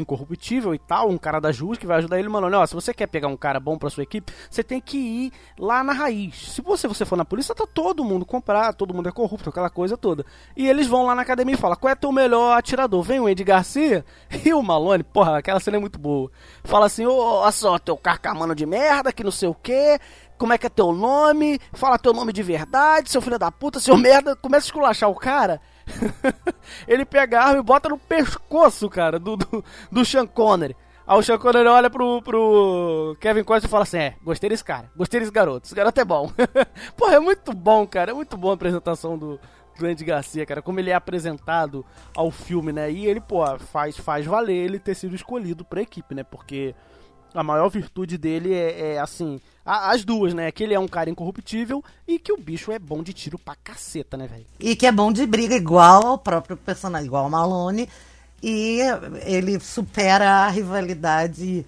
[0.00, 2.56] incorruptível e tal, um cara da Jus que vai ajudar ele, Malone.
[2.56, 5.32] Ó, se você quer pegar um cara bom pra sua equipe, você tem que ir
[5.58, 6.52] lá na raiz.
[6.52, 9.70] Se você, você for na polícia, tá todo mundo comprar, todo mundo é corrupto, aquela
[9.70, 10.24] coisa toda.
[10.56, 13.02] E eles vão lá na academia e falam: qual é teu melhor atirador?
[13.02, 14.04] Vem o Andy Garcia
[14.44, 16.30] e o Malone, porra, aquela cena é muito boa.
[16.64, 19.98] Fala assim: ô, olha só, teu carcamano de merda, que não sei o quê.
[20.38, 21.58] Como é que é teu nome?
[21.72, 24.36] Fala teu nome de verdade, seu filho da puta, seu merda.
[24.36, 25.60] Começa a esculachar o cara.
[26.86, 30.76] ele pega a arma e bota no pescoço, cara, do, do, do Sean Connery.
[31.06, 34.64] Aí o Sean Connery olha pro, pro Kevin Costner e fala assim: É, gostei desse
[34.64, 36.30] cara, gostei desse garoto, esse garoto é bom.
[36.96, 39.40] Porra, é muito bom, cara, é muito bom a apresentação do,
[39.78, 41.84] do Andy Garcia, cara, como ele é apresentado
[42.14, 42.90] ao filme, né?
[42.90, 46.24] E ele, pô, faz, faz valer ele ter sido escolhido pra equipe, né?
[46.24, 46.74] Porque
[47.38, 50.50] a maior virtude dele é, é, assim, a- as duas, né?
[50.50, 53.54] Que ele é um cara incorruptível e que o bicho é bom de tiro pra
[53.56, 54.46] caceta, né, velho?
[54.58, 57.88] E que é bom de briga, igual ao próprio personagem, igual ao Malone.
[58.42, 58.78] E
[59.24, 61.66] ele supera a rivalidade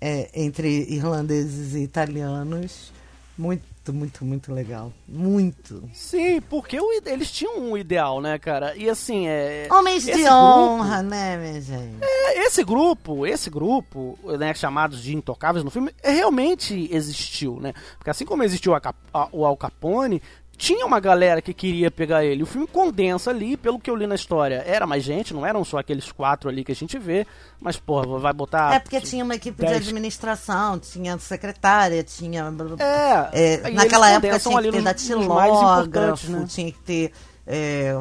[0.00, 2.92] é, entre irlandeses e italianos.
[3.38, 4.92] Muito, muito, muito legal.
[5.08, 5.88] Muito.
[5.94, 8.76] Sim, porque o eles tinham um ideal, né, cara?
[8.76, 9.66] E assim, é.
[9.70, 11.96] Homens de grupo- honra, né, minha gente?
[12.02, 17.72] É, Esse grupo, esse grupo, né, chamados de intocáveis no filme, é, realmente existiu, né?
[17.96, 18.80] Porque assim como existiu a
[19.14, 20.20] a- o Al Capone,
[20.62, 22.44] tinha uma galera que queria pegar ele.
[22.44, 24.62] O filme condensa ali, pelo que eu li na história.
[24.64, 27.26] Era mais gente, não eram só aqueles quatro ali que a gente vê,
[27.60, 28.72] mas, porra, vai botar.
[28.72, 32.44] É porque tinha uma equipe de dez- administração, tinha secretária, tinha.
[32.78, 36.46] É, É, naquela época tinha que ter mais datilógrafo, né?
[36.48, 37.12] tinha que ter
[37.44, 37.92] é,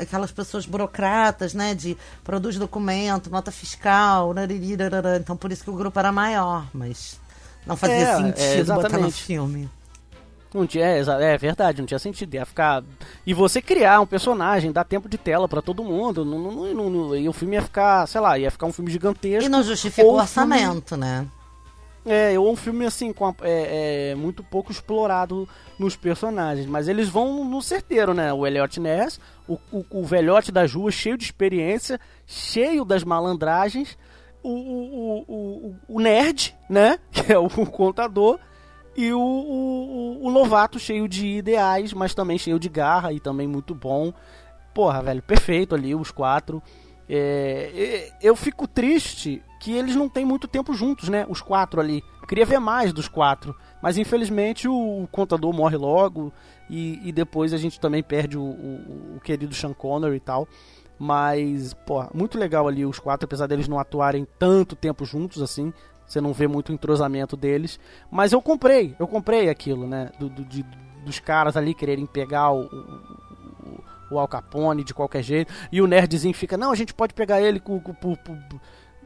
[0.00, 1.72] aquelas pessoas burocratas, né?
[1.72, 4.34] De produz documento, nota fiscal,
[5.20, 7.16] então por isso que o grupo era maior, mas
[7.64, 9.70] não fazia É, é, sentido botar no filme.
[10.54, 12.34] Não tinha, é, é verdade, não tinha sentido.
[12.34, 12.82] Ia ficar.
[13.26, 16.24] E você criar um personagem, dar tempo de tela pra todo mundo.
[16.24, 18.90] Não, não, não- não- e o filme ia ficar, sei lá, ia ficar um filme
[18.90, 19.46] gigantesco.
[19.46, 21.26] E não justifica ou o um filme- orçamento, né?
[22.04, 25.48] É, ou um filme assim, com a- é, é, muito pouco explorado
[25.78, 26.66] nos personagens.
[26.66, 28.32] Mas eles vão no certeiro, né?
[28.32, 33.96] O Elliot Ness, o, o, o velhote das ruas, cheio de experiência, cheio das malandragens.
[34.42, 34.52] O, o,
[35.18, 36.98] o, o, o nerd, né?
[37.12, 38.38] Que é o contador.
[38.96, 43.20] E o, o, o- o novato cheio de ideais, mas também cheio de garra e
[43.20, 44.12] também muito bom.
[44.74, 46.62] Porra, velho, perfeito ali, os quatro.
[47.08, 51.26] É, eu fico triste que eles não têm muito tempo juntos, né?
[51.28, 52.02] Os quatro ali.
[52.20, 53.54] Eu queria ver mais dos quatro.
[53.82, 56.32] Mas infelizmente o, contador morre logo.
[56.70, 60.48] E, e, depois a gente também perde o, o, o querido Sean Connery e tal.
[60.98, 65.72] Mas, pô, muito legal ali os quatro, apesar deles não atuarem tanto tempo juntos assim.
[66.12, 67.80] Você não vê muito entrosamento deles.
[68.10, 70.10] Mas eu comprei, eu comprei aquilo, né?
[70.18, 70.62] Do, do de,
[71.06, 75.50] dos caras ali quererem pegar o, o, o, Al Capone de qualquer jeito.
[75.72, 78.36] E o nerdzinho fica, não, a gente pode pegar ele com, com, por, por,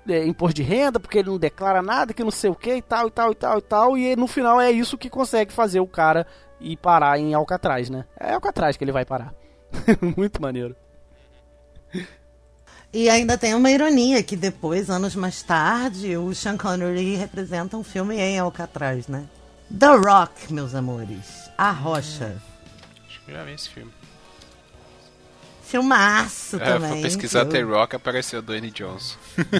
[0.08, 2.82] é, imposto de renda, porque ele não declara nada, que não sei o que e
[2.82, 3.96] tal, e tal, e tal, e tal.
[3.96, 6.26] E no final é isso que consegue fazer o cara
[6.60, 8.04] ir parar em Alcatraz, né?
[8.18, 9.32] É Alcatraz que ele vai parar.
[10.16, 10.74] Muito maneiro.
[12.96, 17.84] E ainda tem uma ironia que depois, anos mais tarde, o Sean Connery representa um
[17.84, 19.26] filme em Alcatraz, né?
[19.78, 21.50] The Rock, meus amores.
[21.58, 22.40] A Rocha.
[23.06, 23.92] Acho que já vi esse filme.
[25.62, 26.92] Filmaço é, também.
[26.92, 29.18] Vou pesquisar The Rock apareceu Dwayne Johnson.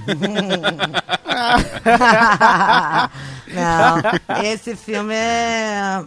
[3.53, 4.01] Não,
[4.45, 6.03] esse filme é.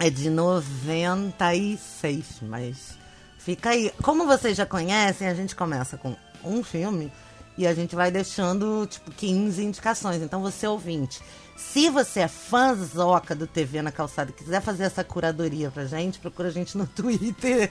[0.00, 3.00] É de 96, mas
[3.44, 3.92] Fica aí.
[4.02, 6.14] Como vocês já conhecem, a gente começa com
[6.44, 7.12] um filme
[7.58, 10.22] e a gente vai deixando, tipo, 15 indicações.
[10.22, 11.20] Então, você ouvinte,
[11.56, 16.20] se você é fãzoca do TV na calçada e quiser fazer essa curadoria pra gente,
[16.20, 17.68] procura a gente no Twitter.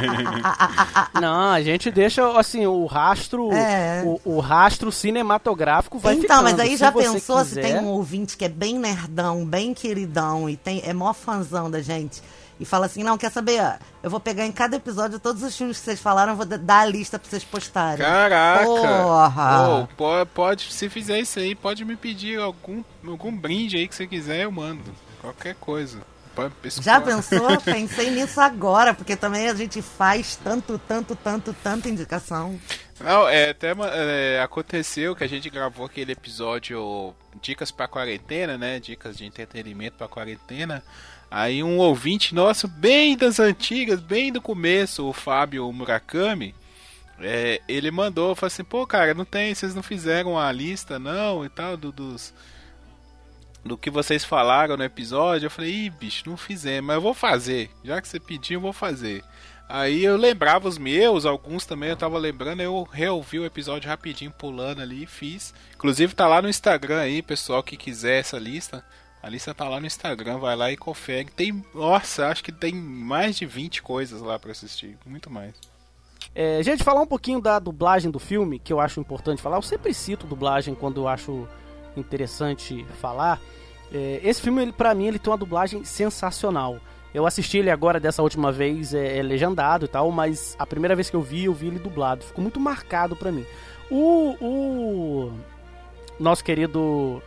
[1.20, 4.02] Não, a gente deixa, assim, o rastro, é.
[4.04, 6.48] o, o, rastro cinematográfico vai então, ficando.
[6.48, 7.44] Então, mas aí já pensou quiser...
[7.44, 11.70] se tem um ouvinte que é bem nerdão, bem queridão e tem, é mó fãzão
[11.70, 12.22] da gente
[12.60, 13.78] e fala assim: não, quer saber?
[14.02, 16.80] Eu vou pegar em cada episódio todos os filmes que vocês falaram, eu vou dar
[16.80, 18.04] a lista pra vocês postarem.
[18.04, 18.64] Caraca!
[18.64, 19.88] Porra!
[19.88, 24.06] Oh, pode, se fizer isso aí, pode me pedir algum, algum brinde aí que você
[24.06, 24.92] quiser, eu mando.
[25.22, 25.98] Qualquer coisa.
[26.80, 27.60] Já pensou?
[27.60, 32.58] Pensei nisso agora, porque também a gente faz tanto, tanto, tanto, tanta indicação.
[33.00, 38.78] Não, é, até é, aconteceu que a gente gravou aquele episódio Dicas para Quarentena, né?
[38.78, 40.82] Dicas de entretenimento para quarentena.
[41.30, 46.54] Aí um ouvinte nosso, bem das antigas, bem do começo, o Fábio Murakami,
[47.20, 51.44] é, ele mandou, falou assim, pô cara, não tem, vocês não fizeram a lista não
[51.44, 52.34] e tal, do, dos,
[53.64, 55.46] do que vocês falaram no episódio.
[55.46, 57.70] Eu falei, ih, bicho, não fizemos, mas eu vou fazer.
[57.84, 59.22] Já que você pediu, eu vou fazer.
[59.68, 64.32] Aí eu lembrava os meus, alguns também eu tava lembrando, eu reouvi o episódio rapidinho
[64.32, 65.54] pulando ali e fiz.
[65.76, 68.84] Inclusive tá lá no Instagram aí, pessoal que quiser essa lista.
[69.22, 71.30] A lista tá lá no Instagram, vai lá e confere.
[71.30, 75.54] Tem, nossa, acho que tem mais de 20 coisas lá para assistir, muito mais.
[76.34, 79.56] É, gente, falar um pouquinho da dublagem do filme, que eu acho importante falar.
[79.56, 81.46] Eu sempre cito dublagem quando eu acho
[81.96, 83.40] interessante falar.
[83.92, 86.78] É, esse filme, ele, pra mim, ele tem uma dublagem sensacional.
[87.12, 90.94] Eu assisti ele agora dessa última vez, é, é, legendado e tal, mas a primeira
[90.94, 92.24] vez que eu vi, eu vi ele dublado.
[92.24, 93.44] Ficou muito marcado pra mim.
[93.90, 95.32] O, o
[96.20, 97.20] nosso querido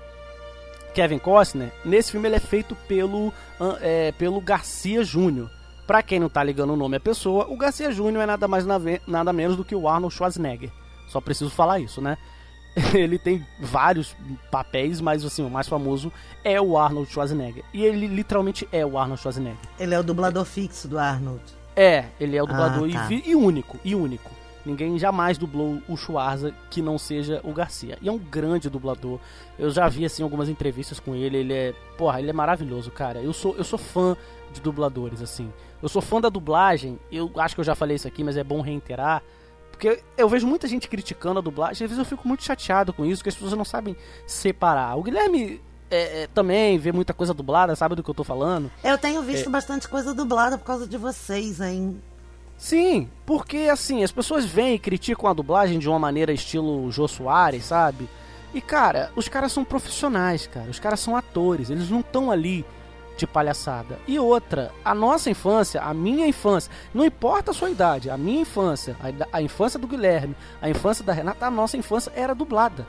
[0.94, 3.34] Kevin Costner, nesse filme ele é feito pelo,
[3.82, 5.50] é, pelo Garcia Júnior.
[5.86, 8.66] Pra quem não tá ligando o nome à pessoa, o Garcia Júnior é nada mais
[8.66, 10.72] nada menos do que o Arnold Schwarzenegger.
[11.08, 12.18] Só preciso falar isso, né?
[12.94, 14.16] ele tem vários
[14.50, 16.12] papéis, mas assim, o mais famoso
[16.44, 17.64] é o Arnold Schwarzenegger.
[17.74, 19.60] E ele literalmente é o Arnold Schwarzenegger.
[19.80, 21.44] Ele é o dublador fixo do Arnold.
[21.76, 23.12] É, ele é o dublador ah, tá.
[23.12, 24.32] e, e único, e único.
[24.66, 27.98] Ninguém jamais dublou o Schwarza que não seja o Garcia.
[28.02, 29.20] E é um grande dublador.
[29.60, 33.20] Eu já vi assim algumas entrevistas com ele, ele é, porra, ele é maravilhoso, cara.
[33.20, 34.16] Eu sou eu sou fã
[34.54, 35.52] de dubladores assim.
[35.82, 36.98] Eu sou fã da dublagem.
[37.12, 39.22] Eu acho que eu já falei isso aqui, mas é bom reiterar.
[39.70, 43.04] Porque eu vejo muita gente criticando a dublagem, às vezes eu fico muito chateado com
[43.04, 44.96] isso, que as pessoas não sabem separar.
[44.96, 45.60] O Guilherme
[45.90, 48.72] é, é, também vê muita coisa dublada, sabe do que eu tô falando?
[48.84, 49.52] Eu tenho visto é.
[49.52, 52.02] bastante coisa dublada por causa de vocês, hein?
[52.64, 57.10] Sim, porque assim, as pessoas vêm e criticam a dublagem de uma maneira estilo Jô
[57.10, 58.08] Soares, sabe?
[58.54, 60.70] E cara, os caras são profissionais, cara.
[60.70, 62.66] Os caras são atores, eles não estão ali
[63.18, 64.00] de palhaçada.
[64.08, 68.44] E outra, a nossa infância, a minha infância, não importa a sua idade, a minha
[68.44, 72.88] infância, a, a infância do Guilherme, a infância da Renata, a nossa infância era dublada.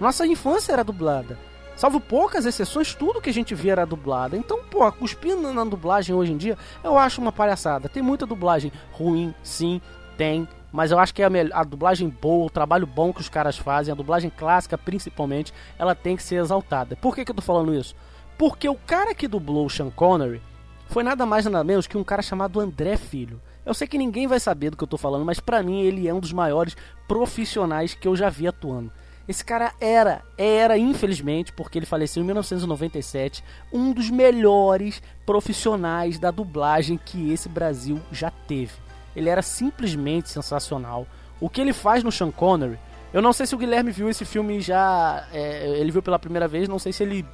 [0.00, 1.38] Nossa infância era dublada.
[1.78, 4.34] Salvo poucas exceções, tudo que a gente via era dublado.
[4.34, 7.88] Então, pô, cuspindo na dublagem hoje em dia, eu acho uma palhaçada.
[7.88, 9.80] Tem muita dublagem ruim, sim,
[10.16, 10.48] tem.
[10.72, 13.56] Mas eu acho que é a, a dublagem boa, o trabalho bom que os caras
[13.56, 16.96] fazem, a dublagem clássica principalmente, ela tem que ser exaltada.
[16.96, 17.94] Por que, que eu tô falando isso?
[18.36, 20.42] Porque o cara que dublou o Sean Connery
[20.88, 23.40] foi nada mais nada menos que um cara chamado André Filho.
[23.64, 26.08] Eu sei que ninguém vai saber do que eu tô falando, mas para mim ele
[26.08, 26.76] é um dos maiores
[27.06, 28.90] profissionais que eu já vi atuando.
[29.28, 36.30] Esse cara era, era, infelizmente, porque ele faleceu em 1997, um dos melhores profissionais da
[36.30, 38.72] dublagem que esse Brasil já teve.
[39.14, 41.06] Ele era simplesmente sensacional.
[41.40, 42.78] O que ele faz no Sean Connery
[43.12, 45.26] Eu não sei se o Guilherme viu esse filme já.
[45.32, 47.24] é, ele viu pela primeira vez, não sei se ele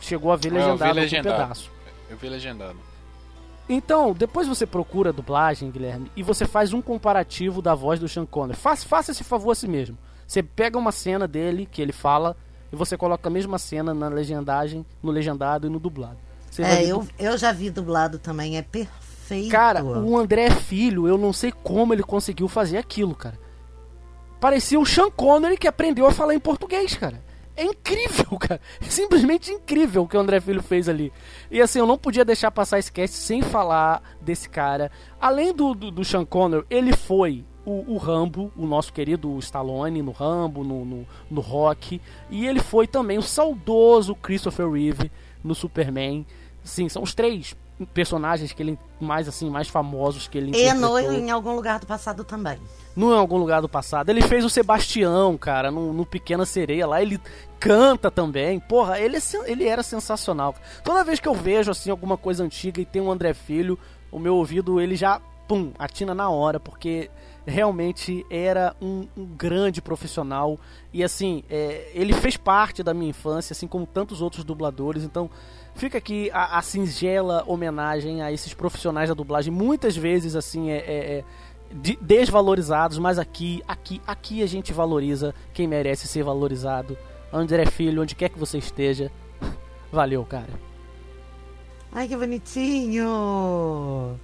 [0.00, 1.36] chegou a ver Ah, eu vi legendado legendado.
[1.42, 1.70] pedaço.
[2.10, 2.78] Eu vi legendando.
[3.68, 8.06] Então, depois você procura a dublagem, Guilherme, e você faz um comparativo da voz do
[8.08, 8.58] Sean Connery.
[8.58, 9.96] Faça, faça esse favor a si mesmo.
[10.26, 12.36] Você pega uma cena dele que ele fala
[12.72, 16.18] e você coloca a mesma cena na legendagem, no legendado e no dublado.
[16.50, 19.50] Você É, eu, eu já vi dublado também, é perfeito.
[19.50, 23.38] Cara, o André Filho, eu não sei como ele conseguiu fazer aquilo, cara.
[24.40, 27.22] Parecia o Sean Connery que aprendeu a falar em português, cara.
[27.56, 28.60] É incrível, cara.
[28.80, 31.12] É simplesmente incrível o que o André Filho fez ali.
[31.50, 34.90] E assim, eu não podia deixar passar esse cast sem falar desse cara.
[35.20, 40.02] Além do, do, do Sean Connery, ele foi o, o Rambo, o nosso querido Stallone
[40.02, 42.00] no Rambo, no, no, no Rock.
[42.30, 45.10] E ele foi também o saudoso Christopher Reeve
[45.42, 46.26] no Superman.
[46.62, 47.56] Sim, são os três
[47.92, 51.80] personagens que ele mais assim mais famosos que ele E no, interpretou em algum lugar
[51.80, 52.58] do passado também.
[52.94, 54.08] não em algum lugar do passado.
[54.10, 57.02] Ele fez o Sebastião, cara, no, no Pequena Sereia lá.
[57.02, 57.20] Ele
[57.58, 58.60] canta também.
[58.60, 60.54] Porra, ele, é ele era sensacional.
[60.84, 63.78] Toda vez que eu vejo, assim, alguma coisa antiga e tem um André Filho,
[64.10, 67.10] o meu ouvido, ele já, pum, atina na hora, porque
[67.46, 70.58] realmente era um, um grande profissional.
[70.92, 75.02] E, assim, é, ele fez parte da minha infância, assim como tantos outros dubladores.
[75.04, 75.28] Então,
[75.74, 79.52] fica aqui a, a singela homenagem a esses profissionais da dublagem.
[79.52, 81.24] Muitas vezes, assim, é- é- é
[81.74, 86.96] de- desvalorizados, mas aqui, aqui, aqui a gente valoriza quem merece ser valorizado.
[87.32, 89.10] André Filho, onde quer que você esteja.
[89.90, 90.50] Valeu, cara.
[91.92, 94.18] Ai, que bonitinho!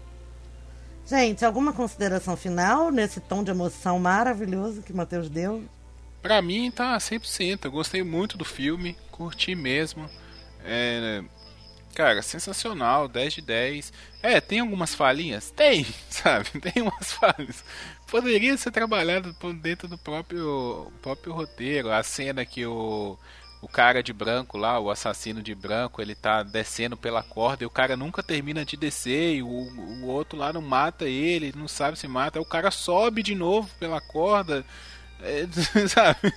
[1.11, 5.65] Gente, alguma consideração final nesse tom de emoção maravilhoso que Matheus deu?
[6.23, 7.65] Pra mim tá 100%.
[7.65, 10.09] Eu gostei muito do filme, curti mesmo.
[10.65, 11.21] É,
[11.97, 13.93] cara, sensacional, 10 de 10.
[14.23, 15.51] É, tem algumas falhinhas?
[15.51, 16.49] Tem, sabe?
[16.61, 17.65] Tem umas falhas.
[18.07, 21.91] Poderia ser trabalhado dentro do próprio, próprio roteiro.
[21.91, 23.19] A cena que o,
[23.63, 27.67] o cara de branco lá, o assassino de branco, ele tá descendo pela corda e
[27.67, 31.69] o cara nunca termina de descer e o, o outro lá não mata ele, não
[31.69, 32.39] sabe se mata.
[32.39, 34.65] Aí o cara sobe de novo pela corda.
[35.23, 35.47] É,
[35.89, 36.33] sabe?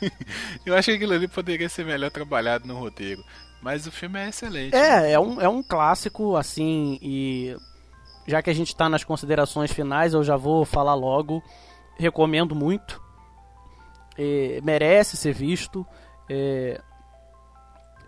[0.66, 3.24] Eu acho que aquilo ali poderia ser melhor trabalhado no roteiro.
[3.62, 4.76] Mas o filme é excelente.
[4.76, 7.56] É, é um, é um clássico, assim, e
[8.28, 11.42] já que a gente tá nas considerações finais, eu já vou falar logo.
[11.98, 13.02] Recomendo muito.
[14.18, 15.88] É, merece ser visto.
[16.30, 16.82] É,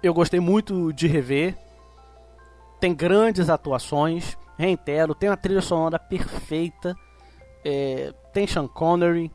[0.06, 1.58] eu gostei muito de rever.
[2.80, 4.38] Tem grandes atuações.
[4.58, 6.96] Reitero, tem uma trilha sonora perfeita.
[7.64, 9.32] É, tem Sean Connery.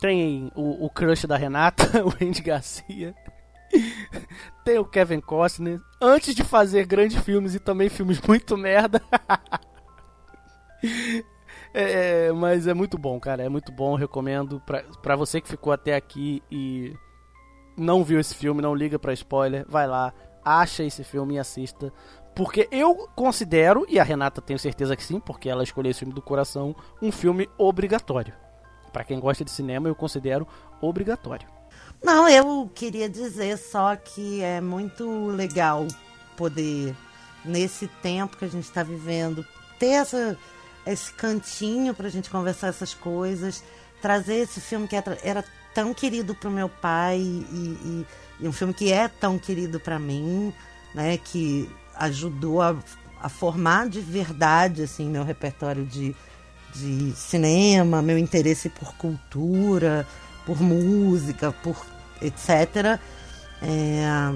[0.00, 3.14] Tem o, o crush da Renata, o Andy Garcia.
[4.64, 5.80] Tem o Kevin Costner.
[6.00, 9.02] Antes de fazer grandes filmes e também filmes muito merda.
[11.72, 13.42] É, é, mas é muito bom, cara.
[13.42, 13.94] É muito bom.
[13.94, 16.94] Recomendo pra, pra você que ficou até aqui e
[17.76, 19.64] não viu esse filme, não liga pra spoiler.
[19.68, 20.12] Vai lá,
[20.44, 21.92] acha esse filme e assista.
[22.34, 26.14] Porque eu considero, e a Renata tenho certeza que sim, porque ela escolheu esse filme
[26.14, 28.34] do coração, um filme obrigatório.
[28.92, 30.46] Pra quem gosta de cinema, eu considero
[30.80, 31.48] obrigatório.
[32.02, 35.86] Não, eu queria dizer só que é muito legal
[36.36, 36.94] poder,
[37.44, 39.44] nesse tempo que a gente está vivendo,
[39.78, 40.38] ter essa,
[40.86, 43.64] esse cantinho pra gente conversar essas coisas,
[44.02, 45.42] trazer esse filme que era
[45.76, 48.06] tão querido pro meu pai e, e-
[48.40, 50.52] e um filme que é tão querido pra mim,
[50.94, 52.74] né, que ajudou a,
[53.20, 56.16] a formar de verdade assim meu repertório de,
[56.74, 60.06] de cinema, meu interesse por cultura,
[60.46, 61.76] por música, por
[62.22, 62.98] etc.
[63.62, 64.32] É,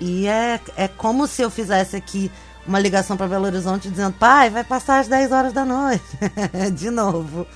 [0.00, 2.30] e é, é como se eu fizesse aqui
[2.66, 6.02] uma ligação para Belo Horizonte dizendo, pai, vai passar às 10 horas da noite.
[6.74, 7.46] De novo.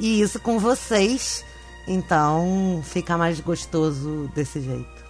[0.00, 1.44] E isso com vocês.
[1.86, 5.04] Então fica mais gostoso desse jeito.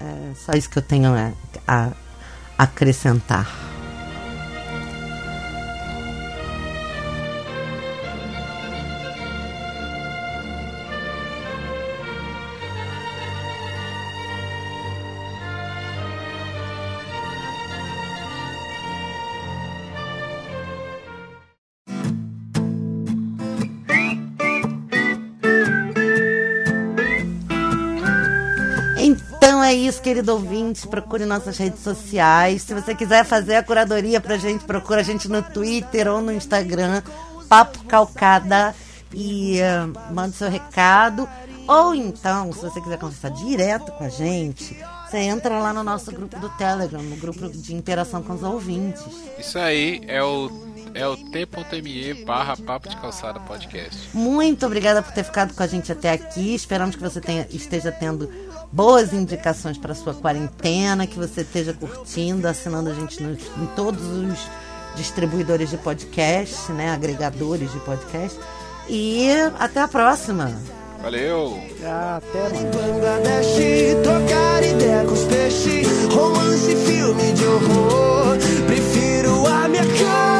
[0.00, 1.32] É só isso que eu tenho a,
[1.66, 1.92] a
[2.58, 3.73] acrescentar.
[30.04, 30.86] Querido ouvinte.
[30.86, 32.60] Procure nossas redes sociais.
[32.62, 36.30] Se você quiser fazer a curadoria pra gente, procura a gente no Twitter ou no
[36.30, 37.02] Instagram,
[37.48, 38.74] Papo Calcada,
[39.12, 41.26] e eh, manda seu recado.
[41.66, 44.76] Ou então, se você quiser conversar direto com a gente,
[45.08, 49.02] você entra lá no nosso grupo do Telegram, no grupo de interação com os ouvintes.
[49.38, 50.50] Isso aí é o
[50.92, 54.10] é o t.me barra papo de calçada podcast.
[54.14, 56.54] Muito obrigada por ter ficado com a gente até aqui.
[56.54, 58.30] Esperamos que você tenha, esteja tendo
[58.74, 64.38] boas indicações para sua quarentena, que você esteja curtindo, assinando a gente em todos os
[64.96, 66.90] distribuidores de podcast, né?
[66.90, 68.38] Agregadores de podcast.
[68.88, 70.52] E até a próxima.
[71.00, 71.56] Valeu.
[72.16, 78.36] Até Bangladesh, trocar ideia com os peixes, romance, filme de horror.
[78.66, 80.33] Prefiro a minha cara.